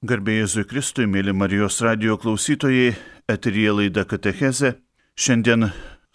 Garbėjai 0.00 0.46
Jėzui 0.46 0.62
Kristui, 0.64 1.04
mėly 1.04 1.34
Marijos 1.36 1.82
radio 1.84 2.14
klausytojai, 2.16 2.94
eterija 3.28 3.74
laida 3.76 4.06
Katecheze. 4.08 4.78
Šiandien 5.12 5.66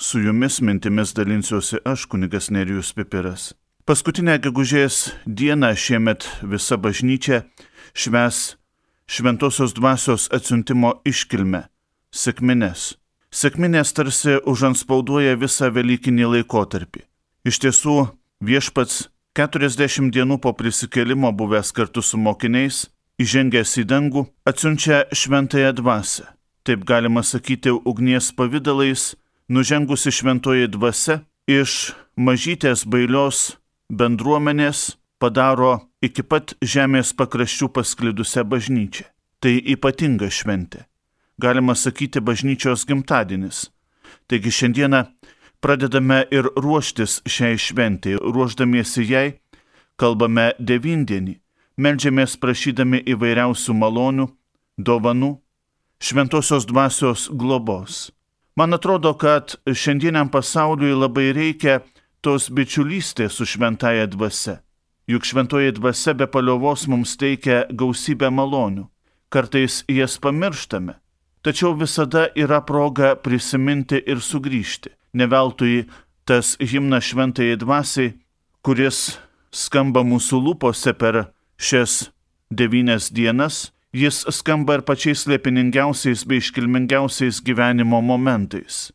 su 0.02 0.24
jumis 0.24 0.58
mintimis 0.66 1.12
dalinsiuosi 1.14 1.84
aš, 1.86 2.08
kunigas 2.10 2.50
Nerijus 2.50 2.90
Pipiras. 2.98 3.52
Paskutinę 3.86 4.40
gegužės 4.42 5.12
dieną 5.29 5.70
šiemet 5.78 6.26
visa 6.42 6.79
bažnyčia 6.82 7.44
šves 7.94 8.56
šventosios 9.06 9.77
dvasios 9.77 10.31
atsiuntimo 10.33 10.95
iškilme- 11.05 11.67
sėkminės. 12.23 12.97
Sėkminės 13.29 13.93
tarsi 13.93 14.41
užanspauduoja 14.49 15.38
visą 15.38 15.70
Velykinį 15.70 16.25
laikotarpį. 16.33 17.05
Iš 17.45 17.59
tiesų, 17.61 18.09
viešpats 18.41 19.09
40 19.36 20.09
dienų 20.09 20.41
po 20.41 20.54
prisikelimo 20.54 21.29
buvęs 21.31 21.71
kartu 21.71 22.02
su 22.02 22.17
mokiniais 22.17 22.88
įžengęs 23.21 23.77
į 23.82 23.84
dangų, 23.89 24.25
atsiunčia 24.50 25.05
šventąją 25.13 25.71
dvasę. 25.80 26.26
Taip 26.66 26.84
galima 26.85 27.23
sakyti, 27.23 27.71
ugnies 27.71 28.31
pavydalais, 28.35 29.13
nužengusi 29.49 30.12
šventoji 30.12 30.67
dvasia 30.73 31.21
iš 31.48 31.93
mažytės 32.17 32.85
bailios 32.90 33.57
bendruomenės 33.90 34.95
padaro 35.21 35.85
iki 36.02 36.26
pat 36.26 36.55
žemės 36.62 37.13
pakraščių 37.13 37.70
pasklidusią 37.76 38.43
bažnyčią. 38.49 39.05
Tai 39.40 39.54
ypatinga 39.76 40.32
šventė. 40.32 40.85
Galima 41.38 41.76
sakyti 41.76 42.21
bažnyčios 42.23 42.85
gimtadienis. 42.88 43.70
Taigi 44.26 44.49
šiandieną 44.49 45.04
pradedame 45.62 46.23
ir 46.34 46.49
ruoštis 46.57 47.20
šiai 47.29 47.59
šventėjai, 47.62 48.21
ruoždamiesi 48.21 49.05
jai, 49.05 49.27
kalbame 50.02 50.54
devindienį, 50.57 51.38
melžiamės 51.77 52.38
prašydami 52.39 53.02
įvairiausių 53.13 53.73
malonių, 53.75 54.27
dovanų, 54.77 55.31
šventosios 55.99 56.67
dvasios 56.70 57.29
globos. 57.31 58.12
Man 58.55 58.73
atrodo, 58.73 59.13
kad 59.13 59.57
šiandieniam 59.67 60.29
pasauliui 60.32 60.95
labai 60.95 61.32
reikia 61.35 61.82
tos 62.23 62.48
bičiulystės 62.49 63.35
su 63.35 63.45
šventaja 63.45 64.07
dvasia. 64.07 64.62
Juk 65.12 65.28
šventoji 65.28 65.75
dvasia 65.78 66.16
be 66.17 66.25
paliovos 66.25 66.88
mums 66.90 67.17
teikia 67.19 67.66
gausybę 67.69 68.31
malonių. 68.34 68.88
Kartais 69.29 69.84
jas 69.91 70.16
pamirštame, 70.22 70.95
tačiau 71.44 71.75
visada 71.75 72.29
yra 72.34 72.62
proga 72.66 73.13
prisiminti 73.19 74.00
ir 74.00 74.23
sugrįžti. 74.23 74.94
Neveltui 75.13 75.85
tas 76.25 76.56
himnas 76.59 77.12
šventai 77.12 77.53
dvasiai, 77.59 78.16
kuris 78.66 79.19
skamba 79.51 80.01
mūsų 80.07 80.41
lūpose 80.47 80.95
per 80.97 81.34
šias 81.57 82.11
devynias 82.50 83.11
dienas 83.11 83.72
jis 83.95 84.25
skamba 84.31 84.75
ir 84.75 84.84
pačiais 84.84 85.25
liepiningiausiais 85.29 86.25
bei 86.28 86.41
iškilmingiausiais 86.44 87.39
gyvenimo 87.45 88.01
momentais. 88.01 88.91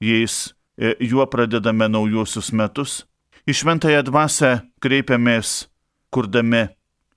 Jais 0.00 0.54
e, 0.78 0.96
juo 1.00 1.26
pradedame 1.26 1.88
naujuosius 1.88 2.50
metus. 2.52 3.04
Į 3.46 3.52
šventąją 3.60 4.00
dvasę 4.08 4.50
kreipiamės, 4.82 5.68
kurdami 6.10 6.64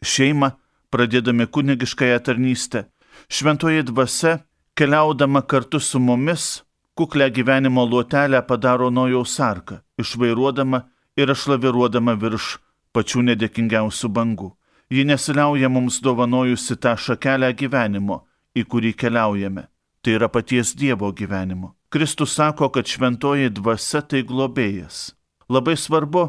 šeimą, 0.03 0.51
pradėdami 0.91 1.47
kunigiškąją 1.47 2.19
tarnystę. 2.19 2.85
Šventoji 3.31 3.83
dvasia, 3.87 4.43
keliaudama 4.77 5.41
kartu 5.41 5.79
su 5.79 5.99
mumis, 5.99 6.61
kuklę 6.93 7.31
gyvenimo 7.31 7.85
luotelę 7.85 8.43
padaro 8.43 8.91
nojaus 8.91 9.39
arką, 9.39 9.79
išvairuodama 9.97 10.83
ir 11.17 11.31
išlaviruodama 11.33 12.13
virš 12.19 12.57
pačių 12.93 13.25
nedėkingiausių 13.31 14.11
bangų 14.13 14.51
ji 14.89 15.03
nesiliauja 15.05 15.69
mums 15.69 16.01
dovanojusi 16.01 16.77
tą 16.79 16.95
šakelę 16.95 17.51
gyvenimo, 17.57 18.23
į 18.55 18.63
kurį 18.71 18.93
keliaujame. 18.97 19.67
Tai 20.01 20.13
yra 20.15 20.29
paties 20.31 20.73
Dievo 20.77 21.11
gyvenimo. 21.11 21.73
Kristus 21.89 22.35
sako, 22.35 22.69
kad 22.69 22.87
šventoji 22.87 23.49
dvasia 23.49 24.01
tai 24.01 24.23
globėjas. 24.23 25.13
Labai 25.49 25.77
svarbu 25.79 26.27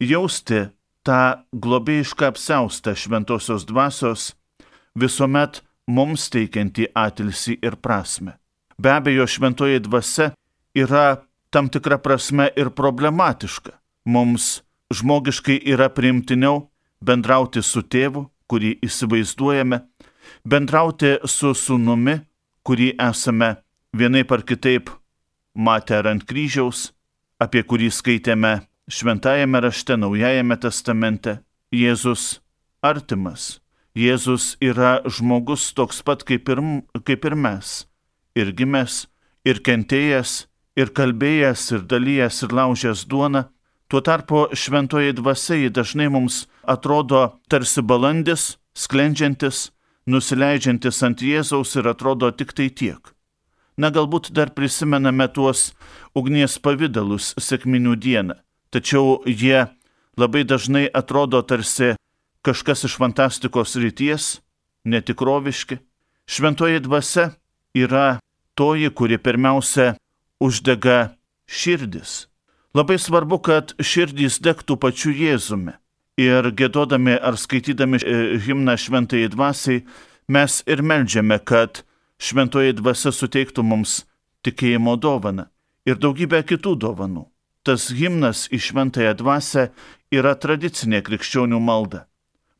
jausti 0.00 0.68
tą 1.06 1.42
globėjišką 1.52 2.30
apseustą 2.30 2.94
šventosios 2.94 3.66
dvasios 3.66 4.30
visuomet 4.94 5.62
mums 5.90 6.28
teikianti 6.30 6.86
atilsi 6.94 7.58
ir 7.62 7.76
prasme. 7.76 8.36
Be 8.78 8.94
abejo, 8.94 9.26
šventoji 9.26 9.82
dvasia 9.84 10.30
yra 10.74 11.22
tam 11.50 11.68
tikra 11.68 11.98
prasme 11.98 12.48
ir 12.56 12.70
problematiška. 12.70 13.74
Mums 14.06 14.62
žmogiškai 14.94 15.58
yra 15.66 15.90
priimtiniau 15.92 16.69
bendrauti 17.00 17.62
su 17.62 17.82
tėvu, 17.82 18.26
kurį 18.50 18.76
įsivaizduojame, 18.84 19.80
bendrauti 20.44 21.16
su 21.24 21.54
sunumi, 21.54 22.20
kurį 22.66 22.94
esame 23.00 23.54
vienai 23.96 24.24
par 24.24 24.44
kitaip 24.46 24.90
matę 25.54 25.98
ar 26.00 26.10
ant 26.12 26.26
kryžiaus, 26.28 26.90
apie 27.40 27.62
kurį 27.64 27.90
skaitėme 27.90 28.60
Šventajame 28.90 29.60
rašte 29.62 29.94
Naujajame 29.94 30.56
testamente. 30.58 31.36
Jėzus 31.70 32.40
artimas. 32.82 33.60
Jėzus 33.94 34.56
yra 34.58 34.98
žmogus 35.06 35.68
toks 35.78 36.00
pat 36.02 36.24
kaip 36.26 36.50
ir, 36.50 36.58
kaip 37.06 37.28
ir 37.28 37.36
mes. 37.38 37.84
Ir 38.34 38.50
gimęs, 38.58 39.04
ir 39.46 39.62
kentėjęs, 39.62 40.32
ir 40.74 40.90
kalbėjęs, 40.90 41.68
ir 41.76 41.86
dalyjęs, 41.86 42.42
ir 42.42 42.56
laužęs 42.58 43.06
duoną 43.06 43.44
Tuo 43.90 44.00
tarpu 44.00 44.44
šventoji 44.54 45.12
dvasia 45.18 45.70
dažnai 45.74 46.06
mums 46.14 46.46
atrodo 46.62 47.40
tarsi 47.50 47.82
balandis, 47.82 48.54
sklendžiantis, 48.78 49.72
nusileidžiantis 50.06 51.02
ant 51.02 51.18
Jėzaus 51.18 51.74
ir 51.74 51.88
atrodo 51.90 52.30
tik 52.30 52.54
tai 52.54 52.68
tiek. 52.70 53.02
Na 53.74 53.90
galbūt 53.90 54.30
dar 54.30 54.54
prisimename 54.54 55.26
tuos 55.34 55.72
ugnies 56.14 56.54
pavydalus 56.62 57.32
sėkminių 57.34 57.96
dieną, 57.98 58.38
tačiau 58.70 59.18
jie 59.26 59.66
labai 60.14 60.46
dažnai 60.46 60.86
atrodo 60.86 61.42
tarsi 61.42 61.96
kažkas 62.46 62.86
iš 62.86 62.94
fantastikos 62.94 63.74
ryties, 63.74 64.38
netikroviški. 64.86 65.82
Šventoji 66.30 66.86
dvasia 66.86 67.32
yra 67.74 68.20
toji, 68.54 68.94
kuri 68.94 69.18
pirmiausia 69.18 69.96
uždega 70.38 71.16
širdis 71.50 72.29
Labai 72.74 73.00
svarbu, 73.02 73.40
kad 73.42 73.72
širdys 73.82 74.38
degtų 74.44 74.76
pačiu 74.78 75.10
Jėzumi. 75.10 75.74
Ir 76.20 76.50
gėdodami 76.54 77.16
ar 77.16 77.38
skaitydami 77.40 77.98
e, 77.98 78.18
himną 78.44 78.76
šventai 78.78 79.24
dvasiai, 79.32 79.82
mes 80.28 80.60
ir 80.70 80.82
melžiame, 80.84 81.40
kad 81.42 81.82
šventoji 82.20 82.76
dvasia 82.78 83.10
suteiktų 83.10 83.64
mums 83.66 84.04
tikėjimo 84.46 84.94
dovaną 85.00 85.48
ir 85.88 85.98
daugybę 85.98 86.42
kitų 86.46 86.76
dovanų. 86.84 87.24
Tas 87.66 87.88
himnas 87.92 88.46
į 88.54 88.60
šventąją 88.68 89.16
dvasę 89.18 89.66
yra 90.14 90.36
tradicinė 90.38 91.02
krikščionių 91.04 91.58
malda. 91.60 92.06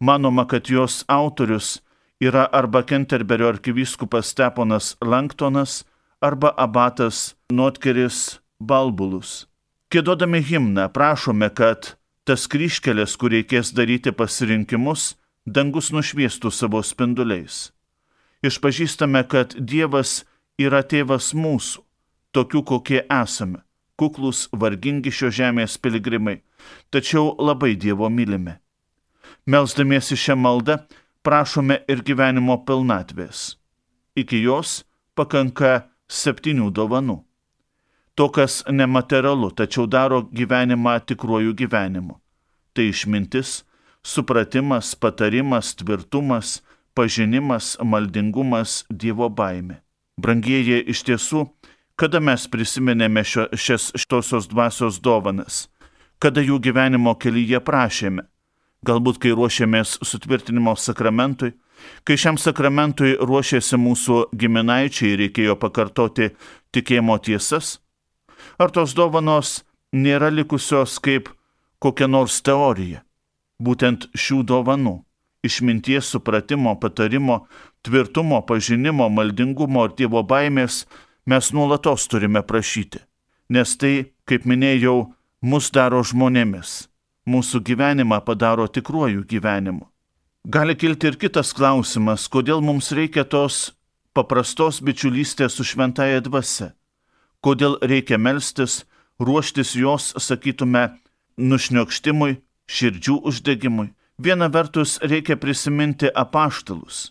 Manoma, 0.00 0.46
kad 0.48 0.68
jos 0.72 1.04
autorius 1.08 1.78
yra 2.20 2.46
arba 2.52 2.82
Kenterberio 2.82 3.48
arkivyskupas 3.52 4.32
Steponas 4.32 4.96
Lanktonas, 5.00 5.84
arba 6.20 6.52
abatas 6.56 7.36
Notkeris 7.52 8.40
Balbulus. 8.60 9.49
Kėdodami 9.90 10.38
himną 10.46 10.84
prašome, 10.94 11.48
kad 11.50 11.96
tas 12.22 12.44
kryškelės, 12.46 13.16
kur 13.18 13.32
reikės 13.34 13.72
daryti 13.74 14.12
pasirinkimus, 14.14 15.16
dangus 15.42 15.88
nušviestų 15.90 16.52
savo 16.54 16.78
spinduliais. 16.86 17.72
Išpažįstame, 18.46 19.24
kad 19.26 19.56
Dievas 19.58 20.20
yra 20.62 20.84
tėvas 20.86 21.32
mūsų, 21.34 21.82
tokių 22.30 22.62
kokie 22.68 23.00
esame, 23.02 23.64
kuklus, 23.98 24.44
vargingi 24.54 25.10
šio 25.10 25.32
žemės 25.34 25.74
piligrimai, 25.82 26.36
tačiau 26.94 27.34
labai 27.42 27.72
Dievo 27.74 28.06
mylime. 28.06 28.60
Melsdamiesi 29.50 30.14
šią 30.14 30.36
maldą 30.38 30.76
prašome 31.26 31.80
ir 31.90 32.04
gyvenimo 32.06 32.60
pilnatvės. 32.62 33.56
Iki 34.14 34.44
jos 34.44 34.84
pakanka 35.18 35.90
septynių 36.06 36.70
dovanų 36.78 37.18
to, 38.20 38.28
kas 38.28 38.64
nematerialu, 38.68 39.48
tačiau 39.56 39.86
daro 39.88 40.20
gyvenimą 40.28 40.98
tikruoju 41.08 41.54
gyvenimu. 41.56 42.18
Tai 42.76 42.84
išmintis, 42.92 43.62
supratimas, 44.04 44.92
patarimas, 44.94 45.72
tvirtumas, 45.74 46.60
pažinimas, 46.94 47.78
maldingumas, 47.80 48.84
Dievo 48.90 49.30
baime. 49.32 49.80
Brangieji 50.20 50.82
iš 50.92 51.00
tiesų, 51.08 51.46
kada 51.96 52.20
mes 52.20 52.44
prisiminėme 52.52 53.24
šio, 53.24 53.48
šias 53.56 53.88
šitosios 53.96 54.52
dvasios 54.52 55.00
dovanas, 55.00 55.70
kada 56.20 56.44
jų 56.44 56.60
gyvenimo 56.60 57.16
kelyje 57.16 57.64
prašėme, 57.64 58.28
galbūt 58.84 59.24
kai 59.24 59.32
ruošėmės 59.32 59.96
sutvirtinimo 60.04 60.76
sakramentui, 60.76 61.54
kai 62.04 62.20
šiam 62.20 62.36
sakramentui 62.36 63.16
ruošėsi 63.16 63.80
mūsų 63.80 64.26
giminaičiai 64.36 65.14
ir 65.14 65.22
reikėjo 65.24 65.56
pakartoti 65.56 66.34
tikėjimo 66.76 67.16
tiesas, 67.24 67.78
Ar 68.60 68.68
tos 68.68 68.92
dovanos 68.92 69.62
nėra 69.96 70.28
likusios 70.28 70.98
kaip 71.00 71.30
kokia 71.80 72.10
nors 72.10 72.42
teorija? 72.44 73.00
Būtent 73.56 74.10
šių 74.12 74.42
dovanų 74.50 74.98
išminties, 75.42 76.04
supratimo, 76.12 76.74
patarimo, 76.80 77.46
tvirtumo, 77.82 78.42
pažinimo, 78.46 79.08
maldingumo 79.08 79.84
ir 79.88 79.94
Dievo 79.96 80.22
baimės 80.22 80.84
mes 81.26 81.52
nuolatos 81.56 82.06
turime 82.08 82.42
prašyti. 82.42 83.00
Nes 83.48 83.76
tai, 83.80 84.12
kaip 84.28 84.44
minėjau, 84.46 85.10
mus 85.42 85.70
daro 85.74 86.02
žmonėmis, 86.04 86.90
mūsų 87.26 87.62
gyvenimą 87.66 88.20
padaro 88.24 88.68
tikruoju 88.68 89.24
gyvenimu. 89.24 89.88
Gali 90.44 90.76
kilti 90.76 91.10
ir 91.10 91.16
kitas 91.20 91.52
klausimas, 91.56 92.28
kodėl 92.28 92.62
mums 92.64 92.92
reikia 92.96 93.24
tos 93.24 93.72
paprastos 94.16 94.80
bičiulystės 94.84 95.56
su 95.56 95.66
šventaja 95.66 96.20
dvasia. 96.24 96.70
Kodėl 97.40 97.78
reikia 97.80 98.18
melstis, 98.18 98.84
ruoštis 99.20 99.72
jos, 99.76 100.12
sakytume, 100.20 100.90
nušniokštimui, 101.40 102.36
širdžių 102.68 103.16
uždegimui. 103.30 103.90
Viena 104.20 104.50
vertus 104.52 104.98
reikia 105.00 105.38
prisiminti 105.40 106.10
apaštalus. 106.12 107.10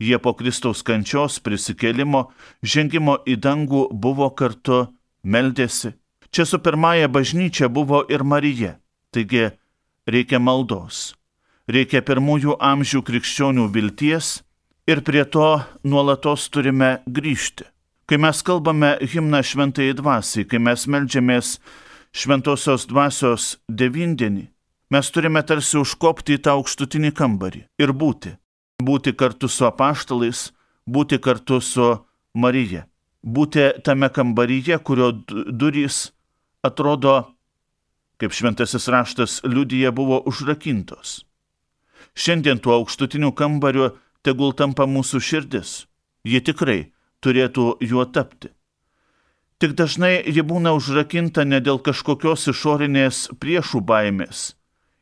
Jie 0.00 0.16
po 0.22 0.32
Kristaus 0.38 0.80
kančios 0.86 1.40
prisikėlimo, 1.44 2.28
žengimo 2.62 3.18
į 3.26 3.36
dangų 3.44 3.88
buvo 3.92 4.30
kartu, 4.30 4.86
meldėsi. 5.22 5.92
Čia 6.30 6.44
su 6.46 6.60
pirmąja 6.62 7.08
bažnyčia 7.08 7.68
buvo 7.68 8.04
ir 8.08 8.22
Marija. 8.24 8.78
Taigi 9.12 9.50
reikia 10.06 10.38
maldos. 10.38 11.14
Reikia 11.68 12.00
pirmųjų 12.00 12.56
amžių 12.56 13.02
krikščionių 13.04 13.66
vilties 13.74 14.38
ir 14.88 15.02
prie 15.04 15.24
to 15.28 15.58
nuolatos 15.84 16.48
turime 16.48 17.00
grįžti. 17.04 17.66
Kai 18.08 18.16
mes 18.16 18.38
kalbame 18.40 18.94
himną 19.04 19.42
šventai 19.44 19.90
dvasiai, 19.92 20.46
kai 20.48 20.56
mes 20.64 20.86
melžiamės 20.88 21.58
šventosios 22.16 22.86
dvasios 22.88 23.58
devindienį, 23.68 24.46
mes 24.88 25.10
turime 25.12 25.42
tarsi 25.44 25.76
užkopti 25.76 26.38
į 26.38 26.42
tą 26.46 26.54
aukštutinį 26.56 27.12
kambarį 27.18 27.62
ir 27.84 27.92
būti. 27.92 28.32
Būti 28.80 29.12
kartu 29.12 29.52
su 29.52 29.68
apaštalais, 29.68 30.46
būti 30.88 31.20
kartu 31.20 31.60
su 31.60 31.90
Marija. 32.32 32.86
Būti 33.20 33.68
tame 33.84 34.08
kambaryje, 34.08 34.80
kurio 34.80 35.12
durys 35.28 36.06
atrodo, 36.64 37.34
kaip 38.16 38.32
šventasis 38.32 38.88
raštas 38.88 39.40
liudyje, 39.44 39.92
buvo 39.92 40.22
užrakintos. 40.24 41.26
Šiandien 42.16 42.56
tuo 42.64 42.78
aukštutiniu 42.80 43.34
kambariu 43.36 43.98
tegul 44.24 44.56
tampa 44.56 44.88
mūsų 44.88 45.20
širdis. 45.20 45.82
Ji 46.24 46.40
tikrai 46.40 46.86
turėtų 47.24 47.66
juo 47.80 48.04
tapti. 48.06 48.52
Tik 49.58 49.74
dažnai 49.74 50.22
ji 50.22 50.44
būna 50.46 50.70
užrakinta 50.78 51.42
ne 51.44 51.58
dėl 51.58 51.80
kažkokios 51.82 52.46
išorinės 52.52 53.26
priešų 53.42 53.82
baimės 53.82 54.52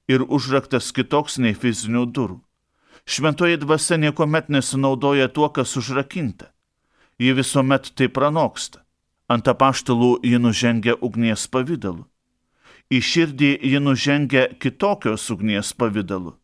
ir 0.08 0.22
užraktas 0.22 0.92
kitoks 0.96 1.36
nei 1.42 1.52
fizinių 1.52 2.06
durų. 2.16 2.40
Šventoji 3.06 3.60
dvasia 3.62 3.98
niekuomet 4.00 4.48
nesinaudoja 4.48 5.28
tuo, 5.28 5.48
kas 5.48 5.76
užrakinta. 5.76 6.50
Ji 7.18 7.32
visuomet 7.36 7.92
tai 7.94 8.08
pranoksta. 8.08 8.82
Ant 9.28 9.46
apaštalų 9.50 10.20
ji 10.22 10.38
nužengia 10.38 10.94
ugnies 11.02 11.46
pavydalu. 11.50 12.06
Į 12.90 13.00
širdį 13.02 13.50
ji 13.66 13.78
nužengia 13.82 14.44
kitokios 14.62 15.24
ugnies 15.34 15.72
pavydalu, 15.74 16.36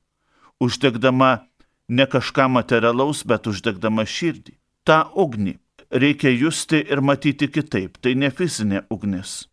uždegdama 0.59 1.47
ne 1.89 2.07
kažką 2.11 2.49
materialaus, 2.51 3.23
bet 3.23 3.47
uždegdama 3.47 4.03
širdį. 4.03 4.57
Ta 4.85 5.05
ugnį 5.15 5.59
reikia 5.93 6.31
justi 6.35 6.81
ir 6.91 7.01
matyti 7.01 7.47
kitaip, 7.53 8.01
tai 8.03 8.15
ne 8.19 8.31
fizinė 8.31 8.83
ugnis. 8.91 9.47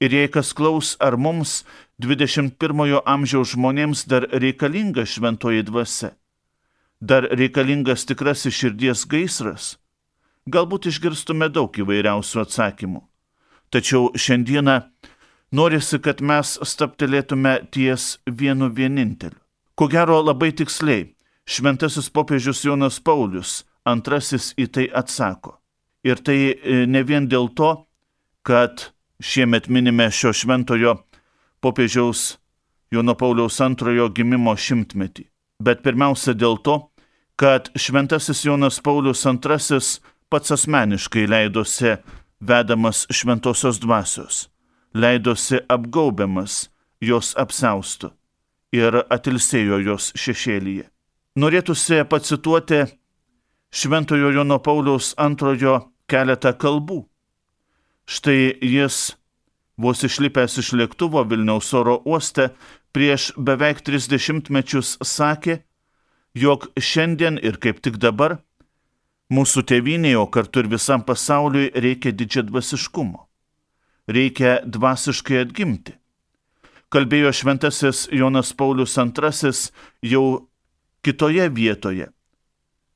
Ir 0.00 0.12
jei 0.12 0.28
kas 0.28 0.52
klaus, 0.56 0.94
ar 1.00 1.16
mums 1.16 1.64
21 2.00 3.00
amžiaus 3.04 3.52
žmonėms 3.52 4.04
dar 4.08 4.28
reikalinga 4.32 5.06
šventoji 5.08 5.64
dvasia, 5.68 6.12
dar 7.00 7.28
reikalingas 7.32 8.04
tikrasis 8.08 8.56
širdies 8.56 9.04
gaisras, 9.08 9.76
galbūt 10.48 10.88
išgirstume 10.92 11.48
daug 11.52 11.72
įvairiausių 11.72 12.42
atsakymų. 12.44 13.02
Tačiau 13.72 14.12
šiandieną 14.14 14.76
norisi, 15.52 15.98
kad 15.98 16.20
mes 16.20 16.56
staptelėtume 16.62 17.58
ties 17.72 18.18
vienu 18.26 18.68
vieninteliu. 18.72 19.40
Ko 19.76 19.88
gero 19.92 20.22
labai 20.24 20.54
tiksliai, 20.56 21.10
šventasis 21.44 22.08
popiežius 22.08 22.62
Jonas 22.64 23.00
Paulius 23.00 23.64
antrasis 23.86 24.52
į 24.58 24.66
tai 24.74 24.86
atsako. 24.90 25.56
Ir 26.06 26.20
tai 26.22 26.38
e, 26.52 26.84
ne 26.86 27.02
vien 27.02 27.26
dėl 27.28 27.48
to, 27.58 27.70
kad 28.46 28.90
šiemet 29.22 29.68
minime 29.72 30.10
šio 30.10 30.32
šventojo 30.34 30.98
popiežiaus 31.64 32.36
Jono 32.90 33.16
Pauliaus 33.18 33.58
antrojo 33.64 34.06
gimimo 34.14 34.52
šimtmetį, 34.54 35.24
bet 35.58 35.82
pirmiausia 35.82 36.36
dėl 36.38 36.60
to, 36.62 36.76
kad 37.36 37.72
šventasis 37.74 38.44
Jonas 38.46 38.78
Paulius 38.80 39.26
antrasis 39.26 39.96
pats 40.30 40.54
asmeniškai 40.54 41.26
leidosi 41.26 41.96
vedamas 42.40 43.06
šventosios 43.10 43.80
dvasios, 43.82 44.46
leidosi 44.94 45.60
apgaubiamas 45.68 46.68
jos 47.00 47.34
apsaustų 47.36 48.12
ir 48.76 49.02
atilsėjo 49.10 49.80
jos 49.84 50.12
šešėlyje. 50.16 50.86
Norėtųsi 51.36 52.00
pacituoti 52.08 52.84
Šventojo 53.76 54.30
Jono 54.30 54.56
Pauliaus 54.64 55.10
antrojo 55.20 55.74
keletą 56.08 56.54
kalbų. 56.56 57.02
Štai 58.08 58.54
jis, 58.64 59.10
vos 59.76 60.00
išlipęs 60.06 60.54
iš 60.62 60.70
lėktuvo 60.80 61.20
Vilniaus 61.28 61.74
oro 61.76 61.98
uoste, 62.08 62.46
prieš 62.96 63.34
beveik 63.36 63.82
30 63.84 64.48
mečius 64.48 64.94
sakė, 65.04 65.58
jog 66.32 66.70
šiandien 66.80 67.36
ir 67.36 67.60
kaip 67.60 67.84
tik 67.84 68.00
dabar 68.00 68.38
mūsų 69.28 69.66
tėvynėje, 69.68 70.22
o 70.24 70.26
kartu 70.32 70.64
ir 70.64 70.72
visam 70.72 71.04
pasauliui 71.04 71.68
reikia 71.76 72.16
didžiadvasiškumo. 72.16 73.26
Reikia 74.08 74.56
dvasiškai 74.64 75.42
atgimti. 75.44 75.98
Kalbėjo 76.88 77.36
šventasis 77.44 78.06
Jonas 78.08 78.56
Paulius 78.56 78.96
II 78.96 79.56
jau 80.16 80.26
kitoje 81.04 81.52
vietoje 81.52 82.15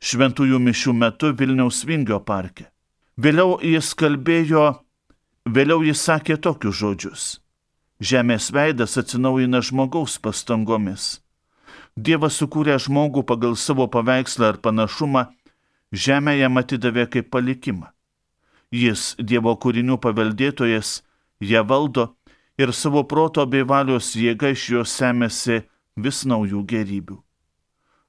šventųjų 0.01 0.59
mišių 0.65 0.95
metu 0.97 1.31
Vilniaus 1.37 1.85
Vingio 1.85 2.21
parke. 2.25 2.71
Vėliau 3.21 3.59
jis 3.61 3.93
kalbėjo, 3.95 4.81
vėliau 5.45 5.85
jis 5.85 6.01
sakė 6.09 6.39
tokius 6.41 6.79
žodžius. 6.81 7.25
Žemės 8.01 8.49
veidas 8.57 8.97
atsinaujina 8.97 9.61
žmogaus 9.61 10.17
pastangomis. 10.25 11.21
Dievas 11.97 12.41
sukūrė 12.41 12.79
žmogų 12.81 13.27
pagal 13.29 13.59
savo 13.61 13.91
paveikslą 13.93 14.55
ar 14.55 14.61
panašumą, 14.65 15.27
žemę 15.93 16.39
jam 16.39 16.57
atidavė 16.57 17.07
kaip 17.13 17.29
palikimą. 17.35 17.93
Jis, 18.73 19.17
Dievo 19.21 19.53
kūrinių 19.61 19.99
paveldėtojas, 20.01 21.03
ją 21.45 21.65
valdo 21.67 22.15
ir 22.57 22.73
savo 22.73 23.05
proto 23.05 23.45
bei 23.45 23.67
valios 23.67 24.15
jėga 24.17 24.55
iš 24.57 24.69
jos 24.79 24.95
semėsi 24.97 25.67
vis 26.01 26.25
naujų 26.25 26.65
gerybių 26.65 27.21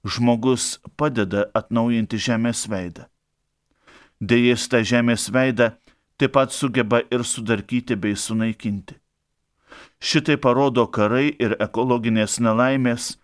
žmogus 0.03 0.79
padeda 0.97 1.45
atnaujinti 1.53 2.17
žemės 2.17 2.65
veidą. 2.69 3.05
Dėjas 4.21 4.67
tą 4.69 4.81
žemės 4.85 5.29
veidą 5.33 5.71
taip 6.17 6.33
pat 6.37 6.53
sugeba 6.53 7.01
ir 7.09 7.23
sudarkyti 7.25 7.95
bei 7.97 8.15
sunaikinti. 8.15 8.97
Šitai 10.01 10.37
parodo 10.41 10.87
karai 10.87 11.31
ir 11.39 11.55
ekologinės 11.61 12.39
nelaimės, 12.41 13.15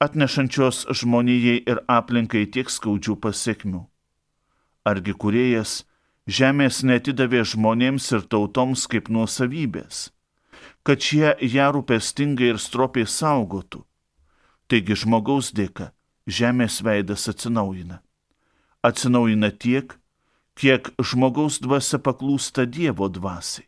atnešančios 0.00 0.86
žmonijai 0.92 1.58
ir 1.64 1.80
aplinkai 1.88 2.46
tiek 2.52 2.70
skaudžių 2.72 3.16
pasiekmių. 3.20 3.82
Argi 4.84 5.12
kuriejas 5.16 5.82
žemės 6.28 6.82
netidavė 6.84 7.42
žmonėms 7.44 8.12
ir 8.12 8.24
tautoms 8.28 8.86
kaip 8.92 9.08
nuosavybės, 9.08 10.10
kad 10.84 11.00
šie 11.00 11.34
ją 11.40 11.72
rūpestingai 11.74 12.52
ir 12.54 12.62
stropiai 12.62 13.08
saugotų. 13.08 13.82
Taigi 14.68 14.96
žmogaus 14.98 15.52
dėka 15.54 15.92
žemės 16.26 16.82
veidas 16.82 17.28
atsinaujina. 17.30 18.00
Atsinaujina 18.82 19.50
tiek, 19.50 19.96
kiek 20.58 20.90
žmogaus 21.02 21.58
dvasia 21.62 21.98
paklūsta 22.02 22.66
Dievo 22.66 23.08
dvasiai, 23.08 23.66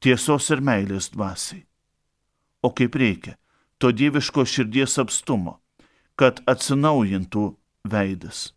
tiesos 0.00 0.50
ir 0.50 0.62
meilės 0.64 1.10
dvasiai. 1.14 1.64
O 2.62 2.70
kaip 2.76 2.96
reikia, 2.96 3.36
to 3.80 3.92
dieviško 3.92 4.44
širdies 4.44 4.98
apstumo, 5.00 5.58
kad 6.16 6.42
atsinaujintų 6.50 7.44
veidas. 7.88 8.50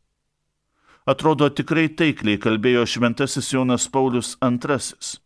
Atrodo 1.07 1.49
tikrai 1.51 1.89
taikliai 1.91 2.39
kalbėjo 2.39 2.85
šventasis 2.87 3.49
Jonas 3.51 3.89
Paulius 3.91 4.37
II. 4.43 5.19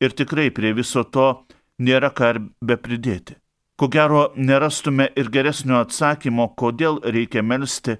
Ir 0.00 0.16
tikrai 0.16 0.48
prie 0.48 0.72
viso 0.72 1.04
to 1.04 1.44
nėra 1.76 2.08
ką 2.08 2.32
be 2.64 2.76
pridėti. 2.80 3.36
Ko 3.80 3.88
gero, 3.88 4.26
nerastume 4.36 5.06
ir 5.16 5.30
geresnio 5.32 5.78
atsakymo, 5.80 6.50
kodėl 6.52 6.98
reikia 7.00 7.40
melstį, 7.40 7.94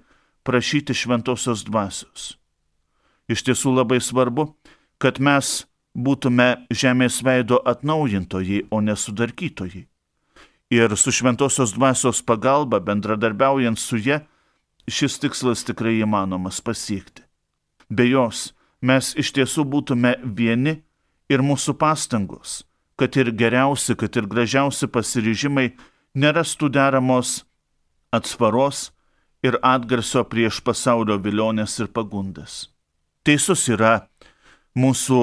prašyti 0.44 0.92
šventosios 0.92 1.62
dvasios. 1.64 2.34
Iš 3.32 3.46
tiesų 3.46 3.72
labai 3.78 3.96
svarbu, 4.04 4.44
kad 5.00 5.22
mes 5.24 5.64
būtume 5.96 6.66
žemės 6.68 7.22
veido 7.24 7.62
atnaujintojai, 7.64 8.66
o 8.68 8.82
ne 8.84 8.92
sudarkytojai. 8.92 9.86
Ir 10.68 10.96
su 11.00 11.16
šventosios 11.16 11.72
dvasios 11.72 12.20
pagalba, 12.28 12.82
bendradarbiaujant 12.84 13.80
su 13.80 13.96
ją, 14.04 14.20
šis 14.84 15.16
tikslas 15.24 15.64
tikrai 15.64 15.96
įmanomas 16.04 16.60
pasiekti. 16.60 17.24
Be 17.88 18.04
jos 18.04 18.50
mes 18.84 19.14
iš 19.16 19.32
tiesų 19.32 19.64
būtume 19.64 20.18
vieni 20.24 20.82
ir 21.32 21.40
mūsų 21.40 21.80
pastangos, 21.80 22.66
kad 23.00 23.16
ir 23.16 23.30
geriausi, 23.32 23.94
kad 23.96 24.16
ir 24.20 24.26
gražiausi 24.28 24.84
pasiryžimai 24.92 25.70
nerastų 26.20 26.68
deramos 26.68 27.46
atsvaros 28.12 28.90
ir 29.40 29.56
atgarsio 29.64 30.26
prieš 30.28 30.58
pasaulio 30.60 31.16
vilionės 31.24 31.78
ir 31.80 31.88
pagundas. 31.96 32.68
Teisus 33.24 33.64
yra 33.72 33.94
mūsų 34.76 35.22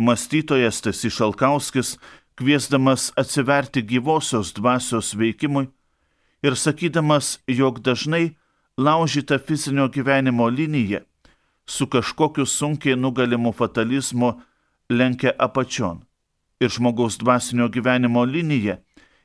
mąstytojas 0.00 0.80
Tasys 0.80 1.18
Šalkauskis, 1.18 1.98
kviesdamas 2.40 3.10
atsiverti 3.20 3.84
gyvosios 3.84 4.54
dvasios 4.56 5.12
veikimui 5.12 5.68
ir 6.40 6.56
sakydamas, 6.56 7.36
jog 7.44 7.84
dažnai 7.84 8.30
laužyta 8.80 9.36
fizinio 9.36 9.90
gyvenimo 9.92 10.48
linija 10.48 11.04
su 11.66 11.86
kažkokiu 11.86 12.46
sunkiai 12.46 12.96
nugalimu 12.96 13.52
fatalizmu 13.52 14.38
lenkia 14.88 15.36
apačion. 15.38 16.00
Ir 16.60 16.68
žmogaus 16.68 17.16
dvasinio 17.18 17.68
gyvenimo 17.72 18.24
linija 18.24 18.78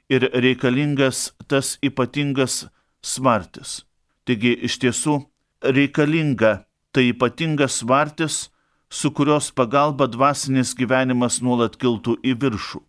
ir 0.09 0.29
reikalingas 0.33 1.31
tas 1.47 1.75
ypatingas 1.83 2.65
svartis. 3.03 3.83
Taigi 4.25 4.53
iš 4.65 4.79
tiesų 4.81 5.19
reikalinga 5.61 6.65
tai 6.95 7.09
ypatingas 7.11 7.81
svartis, 7.81 8.49
su 8.89 9.11
kurios 9.11 9.51
pagalba 9.51 10.07
dvasinis 10.07 10.73
gyvenimas 10.77 11.41
nuolat 11.43 11.75
kiltų 11.81 12.15
į 12.23 12.35
viršų, 12.41 12.79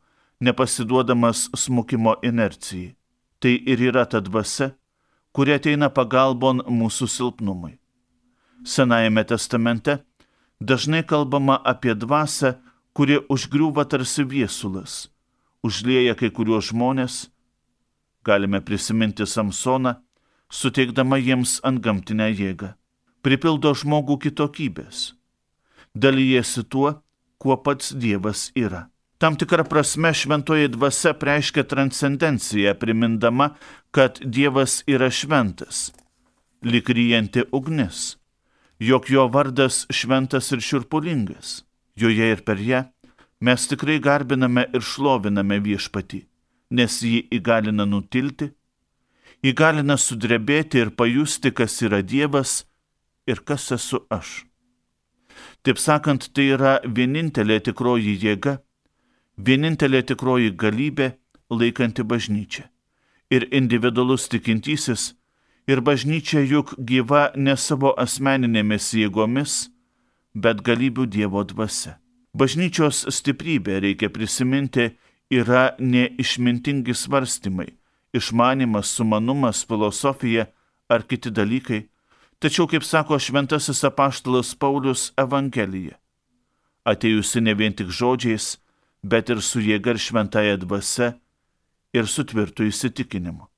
nepasiduodamas 0.40 1.48
smukimo 1.56 2.14
inercijai. 2.22 2.94
Tai 3.40 3.52
ir 3.52 3.82
yra 3.90 4.06
ta 4.08 4.20
dvasia, 4.20 4.70
kuri 5.34 5.56
ateina 5.56 5.90
pagalbon 5.92 6.62
mūsų 6.70 7.08
silpnumui. 7.10 7.74
Senajame 8.64 9.24
testamente 9.28 9.98
dažnai 10.60 11.02
kalbama 11.04 11.58
apie 11.64 11.94
dvasę, 11.94 12.54
kuri 12.96 13.18
užgriūva 13.28 13.84
tarsi 13.92 14.24
viesulas, 14.24 15.10
užlieja 15.60 16.14
kai 16.16 16.30
kuriuos 16.32 16.70
žmonės, 16.70 17.26
galime 18.24 18.62
prisiminti 18.64 19.26
Samsoną, 19.28 19.98
suteikdama 20.48 21.18
jiems 21.20 21.58
antgamtinę 21.68 22.30
jėgą, 22.32 22.72
pripildo 23.20 23.74
žmogų 23.76 24.16
kitokybės, 24.24 25.10
dalyjasi 25.92 26.64
tuo, 26.72 26.94
kuo 27.36 27.58
pats 27.60 27.92
Dievas 27.92 28.48
yra. 28.56 28.86
Tam 29.20 29.36
tikrą 29.36 29.64
prasme 29.68 30.14
šventoji 30.16 30.72
dvasia 30.72 31.12
reiškia 31.12 31.64
transcendenciją, 31.68 32.74
primindama, 32.80 33.52
kad 33.92 34.20
Dievas 34.24 34.82
yra 34.88 35.12
šventas, 35.12 35.90
likryjanti 36.64 37.44
ugnis, 37.52 38.16
jog 38.80 39.12
jo 39.12 39.28
vardas 39.28 39.84
šventas 39.92 40.52
ir 40.52 40.64
širpulingas. 40.64 41.65
Joje 41.96 42.30
ir 42.34 42.44
per 42.44 42.60
ją 42.60 42.84
mes 43.40 43.66
tikrai 43.68 43.98
garbiname 44.00 44.66
ir 44.74 44.84
šloviname 44.84 45.58
viešpatį, 45.64 46.22
nes 46.76 47.00
jį 47.02 47.26
įgalina 47.38 47.84
nutilti 47.88 48.50
įgalina 49.42 49.96
sudrebėti 49.96 50.80
ir 50.80 50.90
pajusti, 50.90 51.52
kas 51.52 51.80
yra 51.82 52.02
Dievas 52.02 52.64
ir 53.26 53.42
kas 53.44 53.70
esu 53.72 54.02
aš. 54.10 54.46
Taip 55.62 55.78
sakant, 55.78 56.30
tai 56.32 56.48
yra 56.56 56.78
vienintelė 56.84 57.58
tikroji 57.68 58.16
jėga, 58.22 58.58
vienintelė 59.36 60.02
tikroji 60.10 60.54
galybė 60.56 61.12
laikanti 61.50 62.02
bažnyčią. 62.02 62.64
Ir 63.30 63.48
individualus 63.50 64.28
tikintysis, 64.30 65.14
ir 65.66 65.82
bažnyčia 65.82 66.44
juk 66.46 66.76
gyva 66.78 67.32
ne 67.34 67.56
savo 67.58 67.90
asmeninėmis 67.98 68.92
jėgomis, 68.94 69.66
bet 70.36 70.60
galybių 70.62 71.06
Dievo 71.08 71.42
dvasia. 71.48 71.96
Bažnyčios 72.36 73.06
stiprybė, 73.16 73.80
reikia 73.80 74.10
prisiminti, 74.12 74.90
yra 75.32 75.72
neišmintingi 75.80 76.94
svarstymai, 76.94 77.70
išmanimas, 78.12 78.92
sumanumas, 78.92 79.64
filosofija 79.64 80.46
ar 80.92 81.06
kiti 81.08 81.32
dalykai, 81.32 81.86
tačiau, 82.38 82.68
kaip 82.68 82.84
sako 82.84 83.18
šventasis 83.18 83.80
apaštalas 83.88 84.52
Paulius 84.60 85.08
Evangelija, 85.18 85.96
atėjusi 86.84 87.42
ne 87.42 87.56
vien 87.56 87.72
tik 87.72 87.88
žodžiais, 87.88 88.58
bet 89.02 89.32
ir 89.32 89.40
su 89.40 89.64
jėga 89.64 89.96
ir 89.96 90.02
šventąją 90.02 90.60
dvasia 90.62 91.14
ir 91.96 92.06
su 92.06 92.26
tvirtu 92.28 92.68
įsitikinimu. 92.68 93.48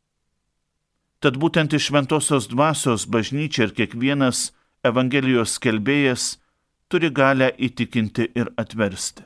Tad 1.19 1.35
būtent 1.43 1.75
iš 1.75 1.91
šventosios 1.91 2.47
dvasios 2.47 3.09
bažnyčia 3.11 3.67
ir 3.67 3.75
kiekvienas 3.75 4.53
Evangelijos 4.87 5.57
skelbėjas 5.59 6.37
turi 6.89 7.11
galę 7.13 7.51
įtikinti 7.59 8.31
ir 8.35 8.53
atversti. 8.57 9.25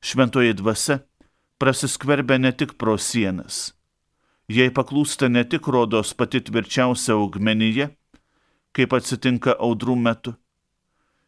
Šventoji 0.00 0.54
dvasia 0.54 1.00
prasiskverbia 1.58 2.38
ne 2.38 2.52
tik 2.52 2.76
pro 2.80 2.96
sienas, 2.98 3.74
jei 4.48 4.70
paklūsta 4.70 5.28
ne 5.28 5.44
tik 5.44 5.68
rodos 5.68 6.14
pati 6.14 6.40
tvirčiausia 6.40 7.16
augmenyje, 7.18 7.90
kaip 8.72 8.94
atsitinka 8.94 9.56
audrų 9.58 9.96
metu. 9.98 10.34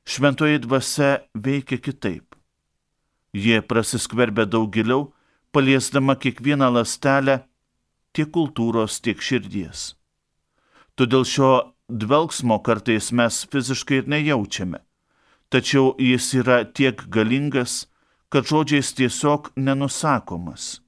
Šventoji 0.06 0.62
dvasia 0.64 1.10
veikia 1.34 1.78
kitaip. 1.78 2.36
Jie 3.34 3.60
prasiskverbia 3.62 4.46
daug 4.46 4.70
giliau, 4.74 5.10
paliesdama 5.52 6.16
kiekvieną 6.16 6.70
lastelę 6.74 7.42
tiek 8.14 8.30
kultūros, 8.34 8.98
tiek 9.02 9.20
širdies. 9.22 9.94
Todėl 10.98 11.26
šio 11.26 11.50
dvelgsmo 11.90 12.58
kartais 12.64 13.10
mes 13.12 13.44
fiziškai 13.50 14.00
ir 14.02 14.08
nejaučiame, 14.10 14.80
tačiau 15.50 15.96
jis 15.98 16.34
yra 16.40 16.62
tiek 16.64 17.02
galingas, 17.10 17.86
kad 18.30 18.46
žodžiais 18.46 18.94
tiesiog 18.94 19.50
nenusakomas 19.56 20.78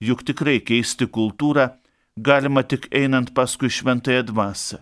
juk 0.00 0.24
tikrai 0.24 0.58
keisti 0.64 1.06
kultūrą 1.06 1.68
galima 2.16 2.62
tik 2.64 2.88
einant 2.96 3.32
paskui 3.36 3.70
šventąją 3.70 4.24
dvasę, 4.30 4.80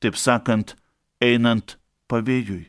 taip 0.00 0.16
sakant, 0.20 0.76
einant 1.24 1.78
pavėjui. 2.08 2.68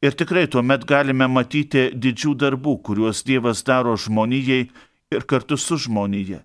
Ir 0.00 0.16
tikrai 0.16 0.46
tuomet 0.48 0.86
galime 0.88 1.26
matyti 1.28 1.90
didžių 1.92 2.36
darbų, 2.40 2.78
kuriuos 2.84 3.24
Dievas 3.26 3.64
daro 3.64 3.96
žmonijai 3.96 4.62
ir 5.12 5.26
kartu 5.28 5.58
su 5.60 5.76
žmonija, 5.76 6.40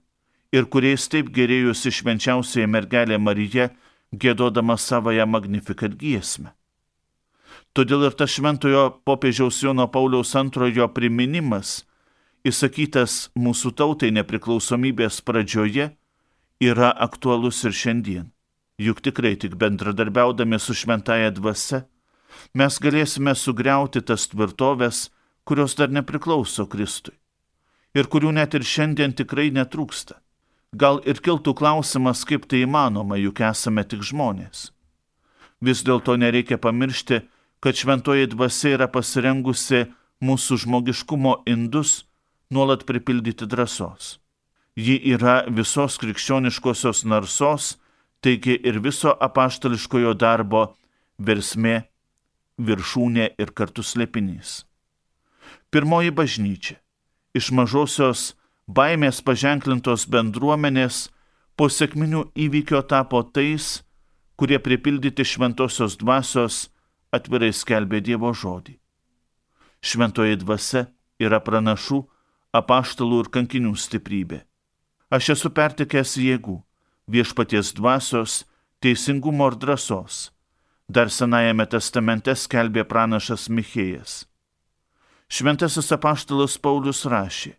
ir 0.52 0.68
kuriais 0.72 1.08
taip 1.12 1.32
gerėjusi 1.36 1.94
švenčiausiai 2.00 2.68
mergelė 2.68 3.20
Marija, 3.20 3.70
gėdodama 4.12 4.76
savoją 4.80 5.28
magnifikat 5.28 5.96
giesmę. 6.00 6.52
Todėl 7.76 8.06
ir 8.08 8.14
tas 8.16 8.32
šventojo 8.32 8.86
popiežiaus 9.04 9.60
Jono 9.64 9.90
Pauliaus 9.92 10.32
antrojo 10.40 10.88
priminimas 10.96 11.82
įsakytas 12.48 13.32
mūsų 13.36 13.74
tautai 13.76 14.14
nepriklausomybės 14.16 15.20
pradžioje, 15.28 15.90
yra 16.64 16.94
aktualus 17.08 17.64
ir 17.68 17.76
šiandien. 17.76 18.32
Juk 18.80 19.02
tikrai 19.04 19.34
tik 19.40 19.58
bendradarbiaudami 19.60 20.60
su 20.60 20.76
šventaja 20.76 21.34
dvasia 21.36 21.84
mes 22.54 22.80
galėsime 22.80 23.36
sugriauti 23.36 24.02
tas 24.04 24.28
tvirtovės, 24.32 25.10
kurios 25.48 25.76
dar 25.80 25.92
nepriklauso 25.92 26.68
Kristui 26.72 27.16
ir 27.96 28.10
kurių 28.12 28.34
net 28.36 28.56
ir 28.58 28.66
šiandien 28.68 29.16
tikrai 29.16 29.50
netrūksta. 29.56 30.20
Gal 30.76 31.00
ir 31.08 31.22
kiltų 31.24 31.54
klausimas, 31.56 32.26
kaip 32.28 32.44
tai 32.52 32.66
įmanoma, 32.66 33.16
juk 33.16 33.40
esame 33.48 33.86
tik 33.88 34.04
žmonės. 34.04 34.72
Vis 35.64 35.84
dėlto 35.88 36.18
nereikia 36.20 36.60
pamiršti, 36.60 37.22
kad 37.66 37.74
šventoji 37.74 38.28
dvasia 38.30 38.76
yra 38.76 38.86
pasirengusi 38.94 39.88
mūsų 40.22 40.60
žmogiškumo 40.62 41.32
indus 41.50 42.04
nuolat 42.54 42.84
pripildyti 42.86 43.48
drąsos. 43.50 44.20
Ji 44.78 45.00
yra 45.16 45.40
visos 45.50 45.96
krikščioniškosios 45.98 47.02
narsos, 47.10 47.72
taigi 48.22 48.54
ir 48.62 48.78
viso 48.86 49.16
apaštališkojo 49.28 50.14
darbo 50.14 50.62
versmė, 51.18 51.88
viršūnė 52.62 53.32
ir 53.42 53.56
kartu 53.58 53.82
slėpinys. 53.82 54.62
Pirmoji 55.74 56.14
bažnyčia 56.14 56.78
iš 57.34 57.50
mažosios 57.50 58.36
baimės 58.70 59.24
paženklintos 59.26 60.06
bendruomenės 60.06 61.08
po 61.58 61.72
sėkminių 61.74 62.28
įvykio 62.46 62.86
tapo 62.86 63.26
tais, 63.26 63.82
kurie 64.38 64.62
pripildyti 64.62 65.26
šventosios 65.26 65.98
dvasios 65.98 66.68
atvirai 67.16 67.52
skelbė 67.54 68.02
Dievo 68.06 68.32
žodį. 68.36 68.76
Šventoji 69.86 70.40
dvasia 70.42 70.86
yra 71.22 71.40
pranašų 71.40 72.02
apaštalų 72.56 73.24
ir 73.24 73.32
kankinių 73.38 73.74
stiprybė. 73.80 74.44
Aš 75.14 75.34
esu 75.36 75.52
pertikęs 75.54 76.16
jėgų, 76.20 76.60
viešpaties 77.12 77.74
dvasios, 77.78 78.44
teisingumo 78.82 79.52
ir 79.52 79.60
drąsos. 79.62 80.30
Dar 80.88 81.10
Senajame 81.10 81.66
testamente 81.66 82.36
skelbė 82.38 82.86
pranašas 82.86 83.50
Michėjas. 83.50 84.26
Šventasis 85.30 85.90
apaštalas 85.96 86.60
Paulius 86.62 87.06
rašė, 87.10 87.56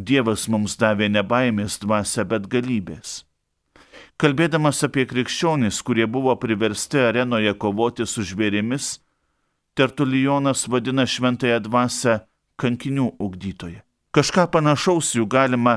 Dievas 0.00 0.46
mums 0.48 0.78
davė 0.80 1.10
ne 1.12 1.20
baimės 1.20 1.76
dvasę, 1.82 2.24
bet 2.24 2.46
galybės. 2.48 3.24
Kalbėdamas 4.20 4.82
apie 4.84 5.06
krikščionis, 5.08 5.78
kurie 5.80 6.04
buvo 6.04 6.34
priversti 6.36 6.98
arenoje 7.00 7.54
kovoti 7.56 8.04
su 8.04 8.20
žvėrimis, 8.20 8.98
Tertulijonas 9.78 10.66
vadina 10.68 11.06
šventąją 11.08 11.60
dvasę 11.64 12.18
kankinių 12.60 13.06
ugdytoje. 13.22 13.80
Kažką 14.12 14.44
panašaus 14.52 15.14
jų 15.16 15.24
galima 15.30 15.76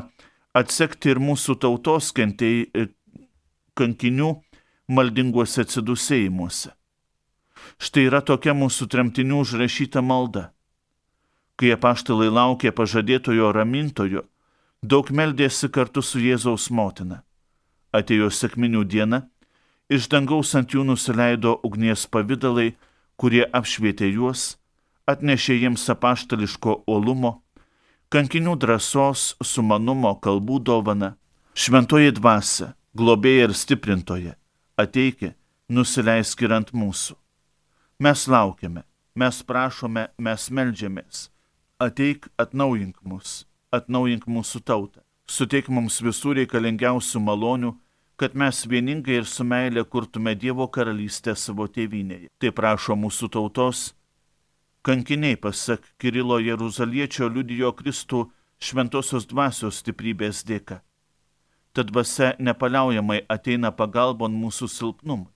atsekti 0.57 1.13
ir 1.13 1.21
mūsų 1.23 1.55
tautos 1.63 2.11
kentėjai 2.17 2.65
e, 2.73 2.87
kankinių 3.79 4.31
maldinguose 4.91 5.63
atsidusėjimuose. 5.63 6.73
Štai 7.79 8.07
yra 8.09 8.19
tokia 8.25 8.57
mūsų 8.57 8.89
tremtinių 8.91 9.39
užrašyta 9.45 10.03
malda. 10.03 10.49
Kai 11.55 11.71
apaštalai 11.77 12.27
laukė 12.33 12.73
pažadėtojo 12.75 13.53
ramintojo, 13.55 14.25
daug 14.81 15.13
meldėsi 15.15 15.69
kartu 15.71 16.03
su 16.03 16.19
Jėzaus 16.19 16.67
motina. 16.73 17.23
Atėjo 17.93 18.29
sėkminių 18.33 18.83
diena, 18.89 19.19
iš 19.89 20.07
dangaus 20.09 20.53
ant 20.57 20.73
jų 20.73 20.85
nusileido 20.87 21.59
ugnies 21.67 22.07
pavydalai, 22.09 22.73
kurie 23.21 23.43
apšvietė 23.45 24.09
juos, 24.15 24.55
atnešė 25.05 25.59
jiems 25.61 25.85
apaštališko 25.93 26.79
olumo, 26.89 27.35
kankinių 28.13 28.55
drąsos, 28.63 29.33
sumanumo, 29.43 30.15
kalbų 30.25 30.59
dovana, 30.65 31.13
šventoji 31.53 32.15
dvasia, 32.17 32.73
globėja 32.97 33.49
ir 33.49 33.53
stiprintoje, 33.57 34.33
ateikė, 34.77 35.35
nusileisk 35.69 36.41
ir 36.41 36.57
ant 36.57 36.73
mūsų. 36.73 37.19
Mes 38.01 38.25
laukiame, 38.27 38.87
mes 39.15 39.43
prašome, 39.45 40.09
mes 40.17 40.49
melžiamės 40.49 41.27
ateik 41.83 42.29
atnaujink 42.39 43.01
mus, 43.03 43.43
atnaujink 43.73 44.25
mūsų 44.29 44.61
tautą, 44.63 45.01
suteik 45.27 45.69
mums 45.73 45.99
visų 46.03 46.37
reikalingiausių 46.39 47.21
malonių, 47.23 47.73
kad 48.23 48.35
mes 48.39 48.61
vieningai 48.71 49.17
ir 49.19 49.25
su 49.27 49.43
meilė 49.43 49.81
kurtume 49.83 50.31
Dievo 50.39 50.63
karalystę 50.71 51.33
savo 51.35 51.65
tėvynėje. 51.67 52.29
Tai 52.39 52.51
prašo 52.55 52.95
mūsų 52.95 53.27
tautos. 53.35 53.81
Kankiniai, 54.87 55.35
pasak 55.35 55.83
Kirilo 55.99 56.37
Jeruzaliečio, 56.39 57.27
liudijo 57.27 57.73
Kristų 57.75 58.21
šventosios 58.63 59.27
dvasios 59.27 59.81
stiprybės 59.83 60.39
dėka. 60.47 60.79
Tad 61.75 61.91
dvasia 61.91 62.29
nepaliaujamai 62.39 63.25
ateina 63.27 63.73
pagalbon 63.75 64.39
mūsų 64.39 64.71
silpnumui. 64.71 65.27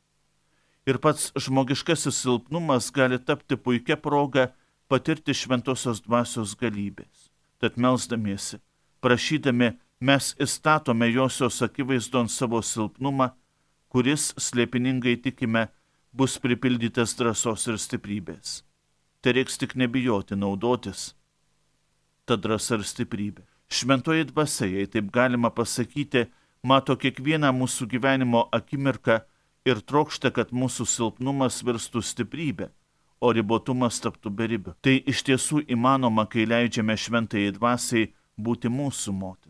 Ir 0.88 1.02
pats 1.04 1.34
žmogiškasis 1.36 2.22
silpnumas 2.24 2.88
gali 2.96 3.20
tapti 3.20 3.60
puikia 3.60 4.00
proga 4.00 4.54
patirti 4.88 5.36
šventosios 5.36 6.06
dvasios 6.08 6.56
galybės. 6.56 7.34
Tad 7.60 7.76
melzdamiesi, 7.76 8.62
prašydami, 9.04 9.74
mes 10.00 10.34
įstatome 10.42 11.10
josios 11.12 11.62
akivaizdon 11.66 12.30
savo 12.30 12.62
silpnumą, 12.62 13.32
kuris, 13.90 14.32
slėpiningai 14.38 15.18
tikime, 15.24 15.68
bus 16.14 16.38
pripildytas 16.42 17.16
drąsos 17.18 17.68
ir 17.68 17.78
stiprybės. 17.82 18.62
Tai 19.22 19.34
reiks 19.38 19.58
tik 19.58 19.76
nebijoti 19.76 20.38
naudotis 20.38 21.14
ta 22.28 22.36
drąsa 22.36 22.78
ir 22.78 22.84
stiprybė. 22.84 23.46
Šventoji 23.72 24.28
dvasia, 24.32 24.68
jei 24.68 24.88
taip 24.88 25.12
galima 25.12 25.50
pasakyti, 25.52 26.28
mato 26.64 26.96
kiekvieną 27.00 27.54
mūsų 27.56 27.88
gyvenimo 27.92 28.48
akimirką 28.52 29.22
ir 29.68 29.80
trokšta, 29.84 30.32
kad 30.36 30.52
mūsų 30.52 30.88
silpnumas 30.88 31.62
virstų 31.64 32.04
stiprybė 32.04 32.70
o 33.20 33.32
ribotumas 33.34 34.00
taptų 34.04 34.32
beribiu. 34.34 34.74
Tai 34.82 34.96
iš 35.10 35.24
tiesų 35.28 35.64
įmanoma, 35.74 36.28
kai 36.30 36.46
leidžiame 36.50 36.98
šventai 36.98 37.48
dvasiai 37.56 38.12
būti 38.38 38.70
mūsų 38.70 39.14
motina, 39.14 39.47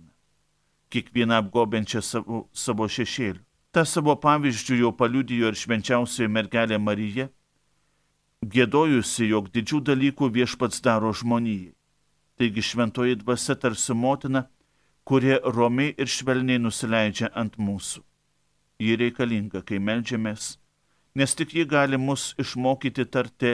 kiekvieną 0.94 1.42
apgobenčią 1.42 2.02
savo, 2.02 2.44
savo 2.54 2.88
šešėlių. 2.88 3.42
Ta 3.72 3.84
savo 3.86 4.16
pavyzdžių 4.24 4.80
jau 4.82 4.92
paliudijo 5.00 5.52
ir 5.52 5.58
švenčiausioji 5.60 6.32
mergelė 6.32 6.80
Marija, 6.82 7.28
gėdojusi, 8.42 9.28
jog 9.30 9.50
didžių 9.54 9.82
dalykų 9.90 10.30
viešpats 10.38 10.82
daro 10.82 11.12
žmonijai. 11.14 11.74
Taigi 12.38 12.62
šventoji 12.62 13.18
dvasia 13.24 13.56
tarsi 13.56 13.94
motina, 13.94 14.46
kurie 15.04 15.40
romiai 15.44 15.96
ir 15.98 16.10
švelniai 16.10 16.62
nusileidžia 16.62 17.34
ant 17.34 17.58
mūsų. 17.58 18.04
Ji 18.82 18.96
reikalinga, 19.02 19.64
kai 19.66 19.82
melžiamės 19.82 20.56
nes 21.18 21.36
tik 21.36 21.54
ji 21.58 21.66
gali 21.66 21.98
mus 21.98 22.24
išmokyti 22.42 23.06
tarti 23.14 23.52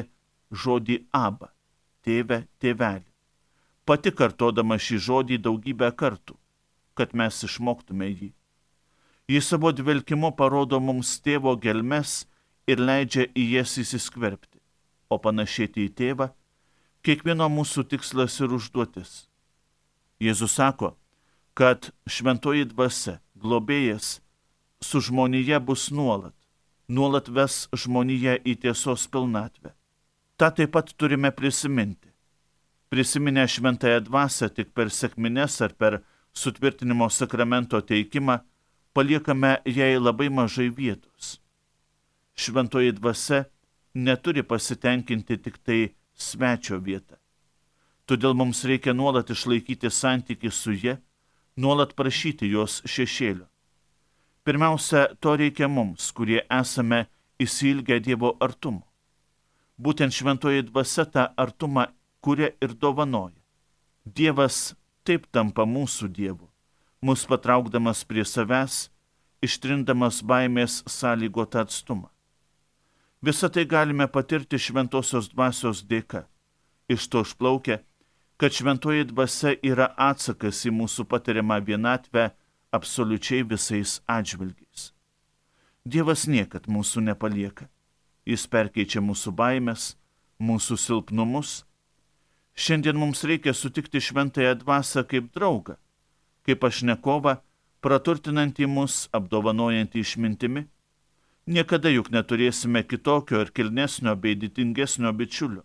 žodį 0.64 0.98
abą- 1.16 1.48
tėve, 2.04 2.40
tėvelį. 2.60 3.08
Pati 3.88 4.12
kartodama 4.20 4.76
šį 4.86 4.98
žodį 5.08 5.38
daugybę 5.46 5.90
kartų, 6.02 6.36
kad 6.98 7.14
mes 7.18 7.42
išmoktume 7.48 8.10
jį. 8.10 8.30
Jis 9.32 9.50
savo 9.50 9.72
dvelkimu 9.72 10.34
parodo 10.38 10.80
mums 10.84 11.16
tėvo 11.24 11.56
gelmes 11.60 12.26
ir 12.68 12.80
leidžia 12.80 13.28
į 13.32 13.46
jas 13.56 13.78
įsiskverbti, 13.80 14.60
o 15.10 15.18
panašėti 15.18 15.88
į 15.88 15.94
tėvą 16.00 16.30
kiekvieno 17.04 17.50
mūsų 17.52 17.88
tikslas 17.92 18.40
ir 18.44 18.54
užduotis. 18.56 19.26
Jėzus 20.24 20.56
sako, 20.60 20.94
kad 21.54 21.92
šventoji 22.08 22.70
dvasia, 22.72 23.20
globėjas, 23.36 24.20
su 24.84 25.02
žmonėje 25.04 25.60
bus 25.64 25.90
nuolat 25.92 26.36
nuolat 26.88 27.30
ves 27.30 27.68
žmoniją 27.74 28.38
į 28.44 28.56
tiesos 28.64 29.06
pilnatvę. 29.08 29.74
Ta 30.38 30.50
taip 30.52 30.74
pat 30.76 30.92
turime 30.98 31.32
prisiminti. 31.32 32.10
Prisiminę 32.90 33.48
šventąją 33.48 34.04
dvasę 34.08 34.50
tik 34.50 34.74
per 34.74 34.92
sėkmines 34.92 35.62
ar 35.66 35.74
per 35.74 36.02
sutvirtinimo 36.34 37.10
sakramento 37.10 37.82
teikimą, 37.82 38.40
paliekame 38.94 39.58
jai 39.66 39.98
labai 40.00 40.30
mažai 40.30 40.70
vietos. 40.70 41.40
Šventoji 42.36 42.92
dvasia 42.92 43.44
neturi 43.94 44.44
pasitenkinti 44.44 45.38
tik 45.38 45.58
tai 45.64 45.94
svečio 46.14 46.80
vietą. 46.82 47.18
Todėl 48.06 48.34
mums 48.36 48.64
reikia 48.68 48.94
nuolat 48.94 49.30
išlaikyti 49.30 49.90
santyki 49.90 50.52
su 50.52 50.74
jie, 50.74 50.98
nuolat 51.56 51.94
prašyti 51.96 52.50
jos 52.52 52.82
šešėlio. 52.86 53.48
Pirmiausia, 54.44 55.08
to 55.22 55.38
reikia 55.40 55.70
mums, 55.72 56.12
kurie 56.12 56.42
esame 56.52 57.06
įsilgę 57.40 58.02
Dievo 58.04 58.34
artumo. 58.44 58.84
Būtent 59.80 60.12
šventoji 60.14 60.66
dvasia 60.68 61.06
tą 61.06 61.30
artumą 61.40 61.88
kuria 62.24 62.52
ir 62.62 62.76
dovanoja. 62.76 63.40
Dievas 64.06 64.76
taip 65.08 65.28
tampa 65.32 65.66
mūsų 65.68 66.10
Dievu, 66.16 66.48
mus 67.04 67.26
patraukdamas 67.30 68.04
prie 68.08 68.26
savęs, 68.28 68.88
ištrindamas 69.44 70.22
baimės 70.24 70.82
sąlygotą 70.88 71.64
atstumą. 71.66 72.10
Visą 73.24 73.50
tai 73.50 73.66
galime 73.66 74.08
patirti 74.08 74.60
šventosios 74.60 75.30
dvasios 75.32 75.84
dėka. 75.88 76.26
Iš 76.92 77.08
to 77.08 77.22
išplaukia, 77.24 77.78
kad 78.38 78.52
šventoji 78.52 79.06
dvasia 79.12 79.54
yra 79.64 79.94
atsakas 79.96 80.66
į 80.68 80.74
mūsų 80.76 81.06
patiriamą 81.08 81.62
vienatvę 81.64 82.32
absoliučiai 82.76 83.46
visais 83.48 84.02
atžvilgiais. 84.10 84.92
Dievas 85.86 86.26
niekad 86.28 86.68
mūsų 86.68 87.04
nepalieka. 87.08 87.70
Jis 88.28 88.44
perkeičia 88.48 89.00
mūsų 89.04 89.32
baimės, 89.36 89.94
mūsų 90.40 90.78
silpnumus. 90.80 91.64
Šiandien 92.56 92.98
mums 92.98 93.24
reikia 93.24 93.54
sutikti 93.54 94.02
šventąją 94.02 94.54
dvasę 94.62 95.04
kaip 95.10 95.32
draugą, 95.34 95.76
kaip 96.46 96.60
pašnekovą, 96.62 97.36
praturtinantį 97.82 98.68
mus, 98.70 99.08
apdovanojantį 99.12 100.04
išmintimi. 100.06 100.68
Niekada 101.48 101.90
juk 101.92 102.12
neturėsime 102.14 102.84
kitokio 102.88 103.42
ir 103.44 103.52
kilnesnio 103.52 104.14
bei 104.16 104.38
didingesnio 104.40 105.12
bičiulio. 105.12 105.64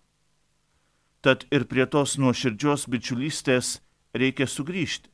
Tad 1.23 1.45
ir 1.55 1.67
prie 1.71 1.87
tos 1.87 2.17
nuoširdžios 2.19 2.89
bičiulystės 2.91 3.79
reikia 4.15 4.47
sugrįžti. 4.47 5.11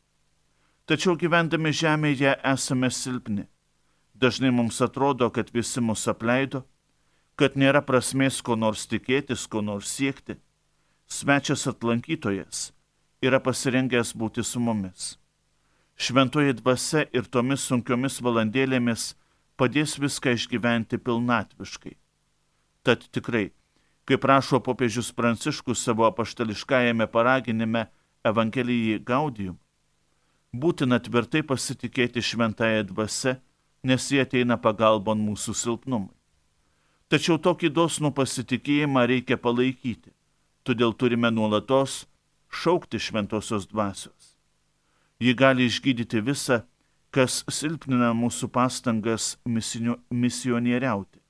Tačiau 0.85 1.17
gyvendami 1.17 1.73
žemėje 1.73 2.37
esame 2.45 2.91
silpni. 2.93 3.47
Dažnai 4.15 4.51
mums 4.53 4.81
atrodo, 4.85 5.31
kad 5.31 5.51
visi 5.53 5.81
mus 5.81 6.07
apleido, 6.09 6.63
kad 7.37 7.57
nėra 7.57 7.81
prasmės 7.83 8.41
ko 8.45 8.55
nors 8.57 8.87
tikėtis, 8.87 9.47
ko 9.49 9.61
nors 9.65 9.91
siekti. 9.91 10.37
Svečias 11.07 11.67
atlankytojas 11.69 12.71
yra 13.23 13.41
pasirengęs 13.41 14.15
būti 14.17 14.45
su 14.45 14.61
mumis. 14.61 15.15
Šventoji 15.97 16.57
dvasia 16.59 17.05
ir 17.13 17.29
tomis 17.31 17.67
sunkiomis 17.69 18.19
valandėlėmis 18.25 19.13
padės 19.61 19.99
viską 20.01 20.35
išgyventi 20.35 20.99
pilnatviškai. 20.99 21.95
Tad 22.83 23.05
tikrai, 23.15 23.53
kaip 24.09 24.25
rašo 24.25 24.61
popiežius 24.65 25.13
Pranciškus 25.13 25.85
savo 25.87 26.09
apaštališkajame 26.09 27.07
paraginime 27.13 27.87
Evangelijai 28.25 28.99
Gaudijum, 28.99 29.61
būtina 30.53 30.99
tvirtai 31.05 31.45
pasitikėti 31.47 32.25
šventąją 32.25 32.89
dvasę, 32.91 33.39
nes 33.85 34.11
jie 34.11 34.25
ateina 34.25 34.57
pagalbon 34.57 35.21
mūsų 35.21 35.55
silpnumui. 35.61 36.15
Tačiau 37.13 37.37
tokį 37.39 37.71
dosnų 37.77 38.11
pasitikėjimą 38.17 39.05
reikia 39.07 39.37
palaikyti, 39.39 40.14
todėl 40.65 40.95
turime 40.97 41.31
nuolatos 41.31 42.05
šaukti 42.55 42.99
šventosios 42.99 43.69
dvasios. 43.71 44.35
Ji 45.21 45.35
gali 45.35 45.69
išgydyti 45.69 46.23
visą, 46.25 46.63
kas 47.15 47.43
silpnina 47.49 48.11
mūsų 48.17 48.49
pastangas 48.51 49.37
misionieriauti. 49.47 51.21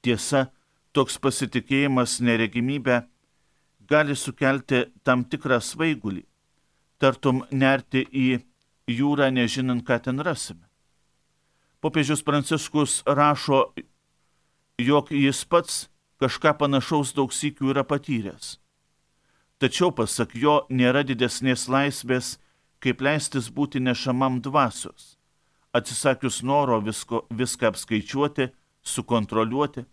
Tiesa, 0.00 0.46
toks 0.96 1.18
pasitikėjimas 1.20 2.20
neregimybė 2.24 3.02
gali 3.90 4.16
sukelti 4.16 4.86
tam 5.04 5.26
tikrą 5.28 5.60
svaigulį, 5.60 6.22
tartum 7.02 7.44
nerti 7.50 8.06
į 8.06 8.40
jūrą, 8.90 9.28
nežinant, 9.34 9.84
ką 9.86 10.00
ten 10.06 10.22
rasime. 10.24 10.64
Popiežius 11.80 12.22
Pranciškus 12.24 13.00
rašo, 13.08 13.70
jog 14.80 15.12
jis 15.12 15.44
pats 15.44 15.86
kažką 16.20 16.54
panašaus 16.60 17.14
daug 17.16 17.32
sykių 17.32 17.72
yra 17.74 17.84
patyręs. 17.84 18.58
Tačiau, 19.60 19.90
pasak 19.92 20.36
jo, 20.36 20.62
nėra 20.72 21.02
didesnės 21.04 21.66
laisvės, 21.68 22.38
kaip 22.80 23.02
leistis 23.04 23.50
būti 23.52 23.80
nešamam 23.80 24.40
dvasios, 24.40 25.16
atsisakius 25.76 26.40
noro 26.42 26.80
visko, 26.80 27.26
viską 27.28 27.72
apskaičiuoti, 27.72 28.48
sukontroliuoti, 28.82 29.84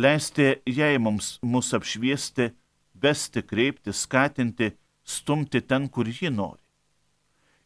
leisti 0.00 0.46
jai 0.64 0.96
mums 0.98 1.36
mus 1.42 1.74
apšviesti, 1.76 2.50
vesti, 2.96 3.42
kreipti, 3.42 3.92
skatinti, 3.92 4.72
stumti 5.04 5.60
ten, 5.60 5.88
kur 5.88 6.08
ji 6.08 6.32
nori. 6.32 6.62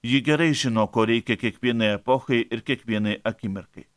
Ji 0.02 0.22
gerai 0.24 0.52
žino, 0.56 0.86
ko 0.88 1.04
reikia 1.04 1.36
kiekvienai 1.36 1.94
epochai 1.98 2.42
ir 2.50 2.62
kiekvienai 2.64 3.20
akimirkai. 3.24 3.89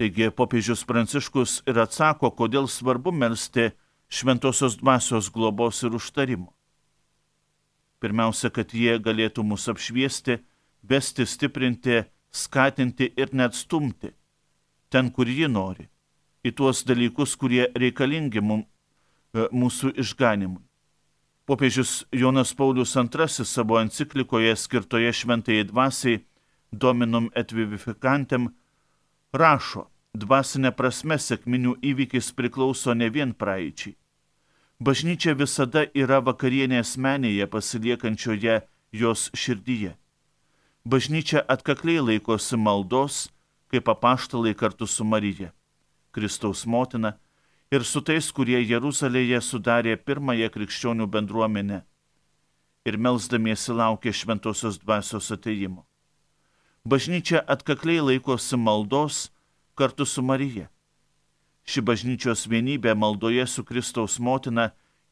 Taigi 0.00 0.30
popiežius 0.32 0.80
Pranciškus 0.88 1.58
ir 1.68 1.76
atsako, 1.82 2.30
kodėl 2.32 2.64
svarbu 2.72 3.12
melstį 3.12 3.66
šventosios 4.08 4.78
dvasios 4.80 5.28
globos 5.28 5.82
ir 5.84 5.92
užtarimo. 5.98 6.54
Pirmiausia, 8.00 8.48
kad 8.48 8.72
jie 8.72 8.94
galėtų 8.96 9.44
mus 9.44 9.68
apšviesti, 9.68 10.38
vesti, 10.88 11.26
stiprinti, 11.28 12.00
skatinti 12.32 13.10
ir 13.12 13.34
net 13.36 13.58
stumti 13.58 14.14
ten, 14.90 15.10
kur 15.12 15.28
ji 15.28 15.48
nori, 15.48 15.86
į 16.40 16.54
tuos 16.56 16.82
dalykus, 16.88 17.36
kurie 17.36 17.68
reikalingi 17.76 18.40
mum, 18.40 18.64
e, 18.64 19.46
mūsų 19.52 19.92
išganimui. 20.00 20.64
Popiežius 21.44 22.04
Jonas 22.14 22.54
Paulius 22.54 22.96
II 22.96 23.28
savo 23.28 23.78
enciklikoje 23.82 24.56
skirtoje 24.56 25.12
šventai 25.12 25.60
dvasiai 25.68 26.24
Dominum 26.72 27.30
et 27.34 27.52
Vivificantem 27.52 28.48
rašo, 29.32 29.89
dvasinė 30.14 30.72
prasme 30.76 31.18
sėkminių 31.18 31.76
įvykis 31.82 32.32
priklauso 32.34 32.94
ne 32.94 33.08
vien 33.10 33.32
praeičiai. 33.34 33.96
Bažnyčia 34.80 35.34
visada 35.36 35.84
yra 35.94 36.20
vakarienės 36.24 36.96
menėje 36.96 37.46
pasiliekančioje 37.46 38.60
jos 38.92 39.28
širdyje. 39.36 39.94
Bažnyčia 40.84 41.44
atkakliai 41.44 42.00
laikosi 42.00 42.56
maldos, 42.56 43.28
kaip 43.68 43.88
apaštalai 43.92 44.54
kartu 44.54 44.86
su 44.86 45.04
Marija, 45.04 45.52
Kristaus 46.10 46.64
motina 46.66 47.18
ir 47.70 47.84
su 47.84 48.00
tais, 48.00 48.32
kurie 48.32 48.58
Jeruzalėje 48.64 49.40
sudarė 49.44 49.96
pirmąją 50.00 50.48
krikščionių 50.50 51.06
bendruomenę 51.06 51.82
ir 52.88 52.96
melzdamiesi 52.96 53.76
laukė 53.76 54.12
šventosios 54.16 54.80
dvasios 54.80 55.28
ateimo. 55.30 55.84
Bažnyčia 56.88 57.44
atkakliai 57.44 58.00
laikosi 58.00 58.56
maldos 58.56 59.28
kartu 59.80 60.04
su 60.04 60.22
Marija. 60.22 60.66
Ši 61.64 61.80
bažnyčios 61.80 62.44
vienybė 62.52 62.92
maldoje 62.92 63.46
su 63.48 63.62
Kristaus 63.64 64.18
motina 64.20 64.66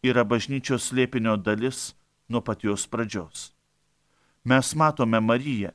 yra 0.05 0.25
bažnyčios 0.29 0.91
slėpinio 0.91 1.39
dalis 1.41 1.95
nuo 2.29 2.43
pat 2.45 2.67
jos 2.67 2.85
pradžios. 2.93 3.47
Mes 4.45 4.75
matome 4.77 5.21
Mariją, 5.25 5.71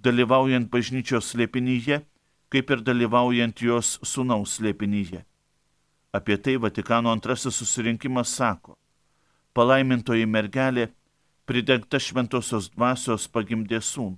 dalyvaujant 0.00 0.70
bažnyčios 0.72 1.28
slėpinyje, 1.34 1.98
kaip 2.48 2.72
ir 2.72 2.84
dalyvaujant 2.86 3.60
jos 3.60 3.98
sunaus 4.12 4.56
slėpinyje. 4.56 5.20
Apie 6.16 6.38
tai 6.40 6.56
Vatikano 6.56 7.12
antrasis 7.12 7.60
susirinkimas 7.60 8.32
sako, 8.40 8.78
palaimintoji 9.52 10.24
mergelė, 10.24 10.88
pridengta 11.44 12.00
šventosios 12.00 12.72
dvasios 12.72 13.28
pagimdė 13.28 13.84
sūnų. 13.84 14.16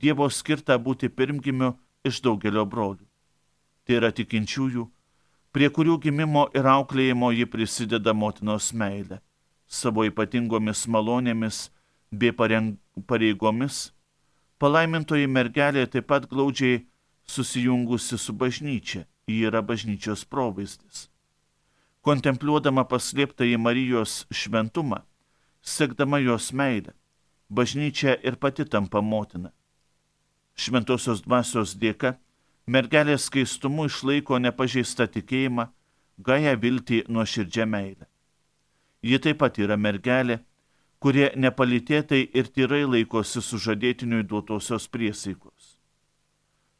Dievo 0.00 0.30
skirta 0.32 0.80
būti 0.80 1.12
pirmgimiu 1.12 1.74
iš 2.08 2.22
daugelio 2.24 2.64
brolių. 2.64 3.07
Tai 3.88 3.96
yra 3.96 4.10
tikinčiųjų, 4.12 4.82
prie 5.56 5.68
kurių 5.72 5.94
gimimo 6.02 6.42
ir 6.52 6.66
auklėjimo 6.68 7.30
ji 7.32 7.46
prisideda 7.48 8.12
motinos 8.12 8.68
meilė, 8.76 9.22
savo 9.64 10.04
ypatingomis 10.04 10.84
malonėmis 10.92 11.62
bei 12.12 12.34
pareigomis. 12.36 13.80
Palaimintoji 14.60 15.30
mergelė 15.32 15.86
taip 15.88 16.10
pat 16.12 16.28
glaudžiai 16.28 16.82
susijungusi 17.24 18.20
su 18.20 18.36
bažnyčia, 18.36 19.06
ji 19.24 19.40
yra 19.48 19.64
bažnyčios 19.64 20.26
provaizdis. 20.28 21.06
Kontempliuodama 22.04 22.84
paslėptą 22.92 23.48
į 23.48 23.56
Marijos 23.56 24.26
šventumą, 24.28 25.00
sekdama 25.64 26.20
jos 26.20 26.52
meilę, 26.52 26.92
bažnyčia 27.48 28.18
ir 28.20 28.36
pati 28.36 28.68
tampa 28.68 29.00
motina 29.00 29.54
šventosios 30.58 31.22
dvasios 31.22 31.76
dėka, 31.78 32.16
mergelės 32.68 33.26
skaistumu 33.28 33.88
išlaiko 33.88 34.38
nepažeistą 34.44 35.08
tikėjimą, 35.14 35.68
gaja 36.18 36.54
viltį 36.60 37.04
nuo 37.08 37.24
širdžia 37.24 37.66
meilę. 37.66 38.06
Ji 39.02 39.18
taip 39.24 39.40
pat 39.40 39.58
yra 39.62 39.78
mergelė, 39.80 40.40
kurie 40.98 41.30
nepalitėtai 41.36 42.20
ir 42.34 42.50
tyrai 42.52 42.82
laikosi 42.84 43.42
sužadėtiniui 43.42 44.26
duotosios 44.26 44.88
priesaikos. 44.90 45.76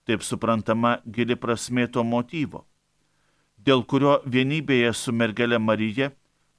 Taip 0.05 0.25
suprantama 0.27 0.99
gili 1.07 1.37
prasmė 1.37 1.87
to 1.93 2.05
motyvo, 2.05 2.65
dėl 3.59 3.85
kurio 3.85 4.19
vienybėje 4.27 4.93
su 4.97 5.13
mergelė 5.13 5.61
Marija 5.63 6.11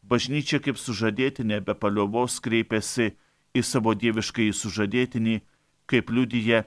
bažnyčia 0.09 0.59
kaip 0.63 0.77
sužadėtinė 0.79 1.61
be 1.65 1.75
paliovos 1.75 2.39
kreipiasi 2.45 3.11
į 3.53 3.63
savo 3.65 3.93
dieviškai 3.93 4.49
sužadėtinį, 4.53 5.39
kaip 5.89 6.09
liudyje 6.13 6.63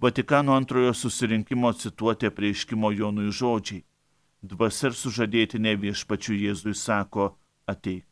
Vatikano 0.00 0.54
antrojo 0.54 0.94
susirinkimo 0.94 1.72
cituoti 1.72 2.30
prieiškimo 2.30 2.90
Jonui 2.90 3.28
žodžiai. 3.28 3.82
Dvasia 4.40 4.88
ir 4.88 4.94
sužadėtinė 4.96 5.74
viešpačių 5.82 6.36
Jėzui 6.40 6.72
sako 6.72 7.26
ateik. 7.68 8.06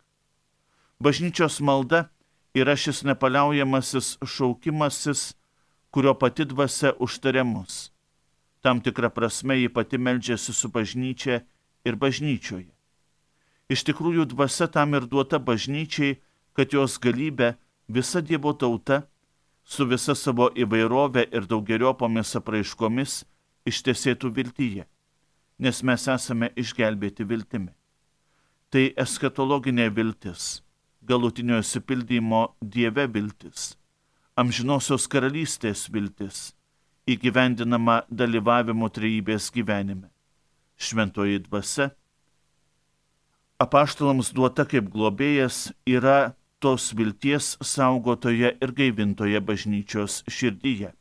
Bažnyčios 1.00 1.62
malda 1.64 2.10
yra 2.52 2.76
šis 2.76 3.00
nepaliaujamasis 3.08 4.18
šaukimasis, 4.20 5.22
kurio 5.88 6.12
pati 6.12 6.44
dvasia 6.44 6.92
užtarė 7.00 7.46
mus. 7.48 7.88
Tam 8.60 8.84
tikrą 8.84 9.08
prasme 9.08 9.56
ji 9.56 9.72
pati 9.72 9.96
meldžiasi 9.96 10.52
su 10.52 10.68
bažnyčia 10.68 11.40
ir 11.88 11.96
bažnyčioje. 11.96 12.68
Iš 13.72 13.84
tikrųjų 13.88 14.28
dvasia 14.34 14.68
tam 14.68 14.92
ir 14.92 15.08
duota 15.08 15.40
bažnyčiai, 15.40 16.18
kad 16.52 16.72
jos 16.76 17.00
galybė, 17.00 17.54
visa 17.88 18.20
Dievo 18.20 18.52
tauta 18.52 19.06
su 19.68 19.84
visa 19.88 20.14
savo 20.16 20.48
įvairovė 20.56 21.26
ir 21.36 21.46
daugeliopomis 21.50 22.32
apraiškomis 22.40 23.18
ištesėtų 23.68 24.30
viltyje, 24.38 24.86
nes 25.60 25.82
mes 25.84 26.06
esame 26.08 26.48
išgelbėti 26.56 27.26
viltimi. 27.28 27.74
Tai 28.72 28.84
eskatologinė 29.04 29.88
viltis, 29.92 30.62
galutinio 31.04 31.60
įsipildymo 31.60 32.42
Dieve 32.60 33.06
viltis, 33.12 33.74
amžinosios 34.40 35.08
karalystės 35.08 35.86
viltis, 35.92 36.52
įgyvendinama 37.08 38.02
dalyvavimu 38.08 38.88
trejybės 38.92 39.52
gyvenime. 39.52 40.08
Šventoji 40.78 41.40
dvasia 41.44 41.90
apaštalams 43.58 44.30
duota 44.32 44.64
kaip 44.68 44.88
globėjas 44.92 45.68
yra 45.88 46.34
tos 46.58 46.92
vilties 46.94 47.56
saugotoje 47.62 48.52
ir 48.62 48.72
gaivintoje 48.72 49.40
bažnyčios 49.40 50.22
širdyje. 50.28 50.92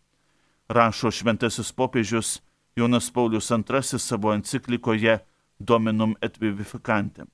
Rašo 0.70 1.12
šventasis 1.12 1.72
popiežius 1.72 2.42
Jonas 2.76 3.12
Paulius 3.12 3.50
II 3.52 4.00
savo 4.00 4.34
enciklikoje 4.34 5.20
Dominum 5.60 6.16
et 6.22 6.38
Vivificantem. 6.42 7.28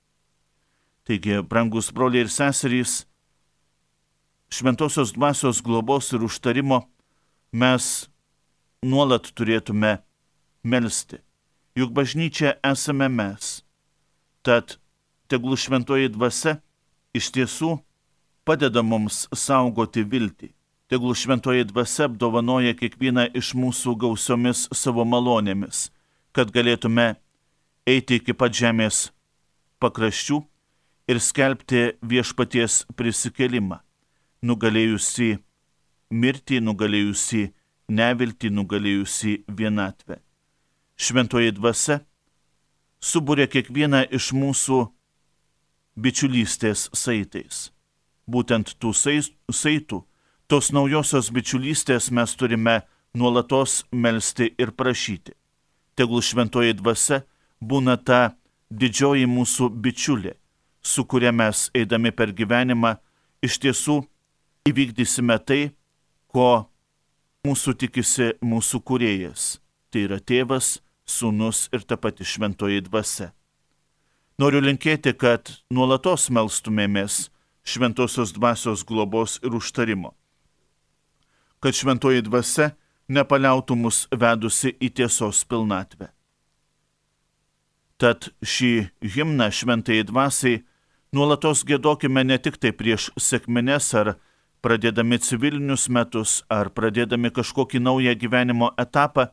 Taigi, 1.03 1.41
brangus 1.41 1.91
broliai 1.91 2.23
ir 2.23 2.29
seserys, 2.31 3.03
šventosios 4.49 5.11
dvasios 5.11 5.59
globos 5.61 6.13
ir 6.13 6.23
užtarimo 6.23 6.85
mes 7.51 8.07
nuolat 8.83 9.27
turėtume 9.35 9.97
melstį, 10.63 11.19
juk 11.75 11.91
bažnyčia 11.91 12.55
esame 12.63 13.09
mes. 13.11 13.63
Tad 14.43 14.77
tegul 15.27 15.59
šventoji 15.59 16.13
dvasia 16.15 16.61
iš 17.11 17.31
tiesų 17.35 17.75
padeda 18.45 18.83
mums 18.83 19.25
saugoti 19.35 20.03
viltį. 20.03 20.51
Tegul 20.91 21.15
šventoji 21.17 21.65
dvasia 21.69 22.05
apdovanoja 22.09 22.75
kiekvieną 22.77 23.29
iš 23.39 23.53
mūsų 23.57 23.95
gausiomis 24.03 24.67
savo 24.75 25.05
malonėmis, 25.07 25.87
kad 26.35 26.51
galėtume 26.53 27.15
eiti 27.89 28.19
iki 28.19 28.35
pat 28.37 28.53
žemės 28.53 29.07
pakraščių 29.81 30.43
ir 31.09 31.19
skelbti 31.19 31.81
viešpaties 32.03 32.83
prisikelimą, 32.99 33.79
nugalėjusi 34.45 35.37
mirtį 36.13 36.61
nugalėjusi, 36.61 37.47
neviltį 37.89 38.53
nugalėjusi 38.53 39.37
vienatvę. 39.49 40.19
Šventoji 40.95 41.55
dvasia 41.57 42.03
subūrė 43.03 43.49
kiekvieną 43.51 44.05
iš 44.13 44.31
mūsų 44.37 44.83
bičiulystės 45.99 46.89
saitais. 46.93 47.72
Būtent 48.27 48.75
tų 48.79 48.93
saitų, 48.95 49.99
tos 50.47 50.71
naujosios 50.71 51.29
bičiulystės 51.33 52.11
mes 52.11 52.35
turime 52.39 52.81
nuolatos 53.13 53.83
melstį 53.91 54.53
ir 54.57 54.71
prašyti. 54.71 55.33
Tegul 55.95 56.23
šventoji 56.23 56.73
dvasia 56.79 57.23
būna 57.61 57.97
ta 57.97 58.35
didžioji 58.71 59.27
mūsų 59.29 59.69
bičiulė, 59.83 60.33
su 60.81 61.05
kuria 61.05 61.31
mes 61.31 61.69
eidami 61.75 62.11
per 62.11 62.33
gyvenimą 62.33 62.95
iš 63.43 63.59
tiesų 63.61 63.99
įvykdysime 64.69 65.37
tai, 65.43 65.61
ko 66.31 66.65
mūsų 67.45 67.75
tikisi 67.77 68.31
mūsų 68.41 68.81
kuriejas. 68.87 69.59
Tai 69.91 70.07
yra 70.07 70.17
tėvas, 70.17 70.79
sūnus 71.05 71.67
ir 71.75 71.83
ta 71.85 71.99
pati 71.99 72.25
šventoji 72.25 72.81
dvasia. 72.87 73.33
Noriu 74.41 74.63
linkėti, 74.63 75.13
kad 75.13 75.51
nuolatos 75.69 76.31
melstumėmės 76.33 77.27
šventosios 77.63 78.33
dvasios 78.33 78.83
globos 78.85 79.39
ir 79.43 79.55
užtarimo. 79.55 80.13
Kad 81.59 81.75
šventoji 81.75 82.25
dvasia 82.27 82.73
nepaliautų 83.07 83.75
mus 83.79 84.03
vedusi 84.11 84.73
į 84.79 84.89
tiesos 84.99 85.43
pilnatvę. 85.47 86.09
Tad 87.97 88.31
šį 88.43 88.71
himną 89.15 89.47
šventai 89.53 90.01
dvasiai 90.03 90.63
nuolatos 91.15 91.63
gėdokime 91.67 92.23
ne 92.25 92.37
tik 92.41 92.57
tai 92.59 92.73
prieš 92.75 93.11
sėkmines 93.19 93.93
ar 93.95 94.15
pradėdami 94.63 95.19
civilinius 95.23 95.87
metus 95.89 96.41
ar 96.51 96.71
pradėdami 96.71 97.31
kažkokį 97.35 97.83
naują 97.83 98.15
gyvenimo 98.19 98.71
etapą, 98.79 99.29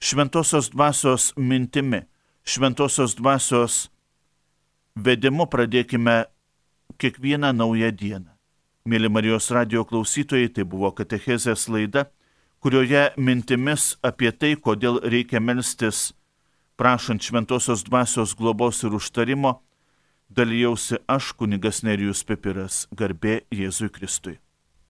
šventosios 0.00 0.70
dvasios 0.72 1.32
mintimi, 1.36 2.04
šventosios 2.44 3.16
dvasios 3.18 3.88
vedimu 4.96 5.48
pradėkime 5.52 6.24
kiekvieną 6.98 7.52
naują 7.52 7.90
dieną. 7.92 8.30
Mėly 8.86 9.10
Marijos 9.10 9.50
radio 9.50 9.84
klausytojai, 9.84 10.48
tai 10.54 10.64
buvo 10.64 10.92
Katechezės 10.94 11.66
laida, 11.68 12.06
kurioje 12.62 13.10
mintimis 13.18 13.96
apie 14.02 14.30
tai, 14.32 14.54
kodėl 14.54 15.00
reikia 15.02 15.42
melstis, 15.42 16.12
prašant 16.78 17.22
šventosios 17.22 17.82
dvasios 17.88 18.36
globos 18.38 18.84
ir 18.86 18.94
užtarimo, 18.94 19.56
dalyjausi 20.30 21.02
aš 21.10 21.32
kunigas 21.34 21.82
Nerijus 21.82 22.22
Pipiras, 22.26 22.86
garbė 22.94 23.40
Jėzui 23.50 23.90
Kristui. 23.90 24.38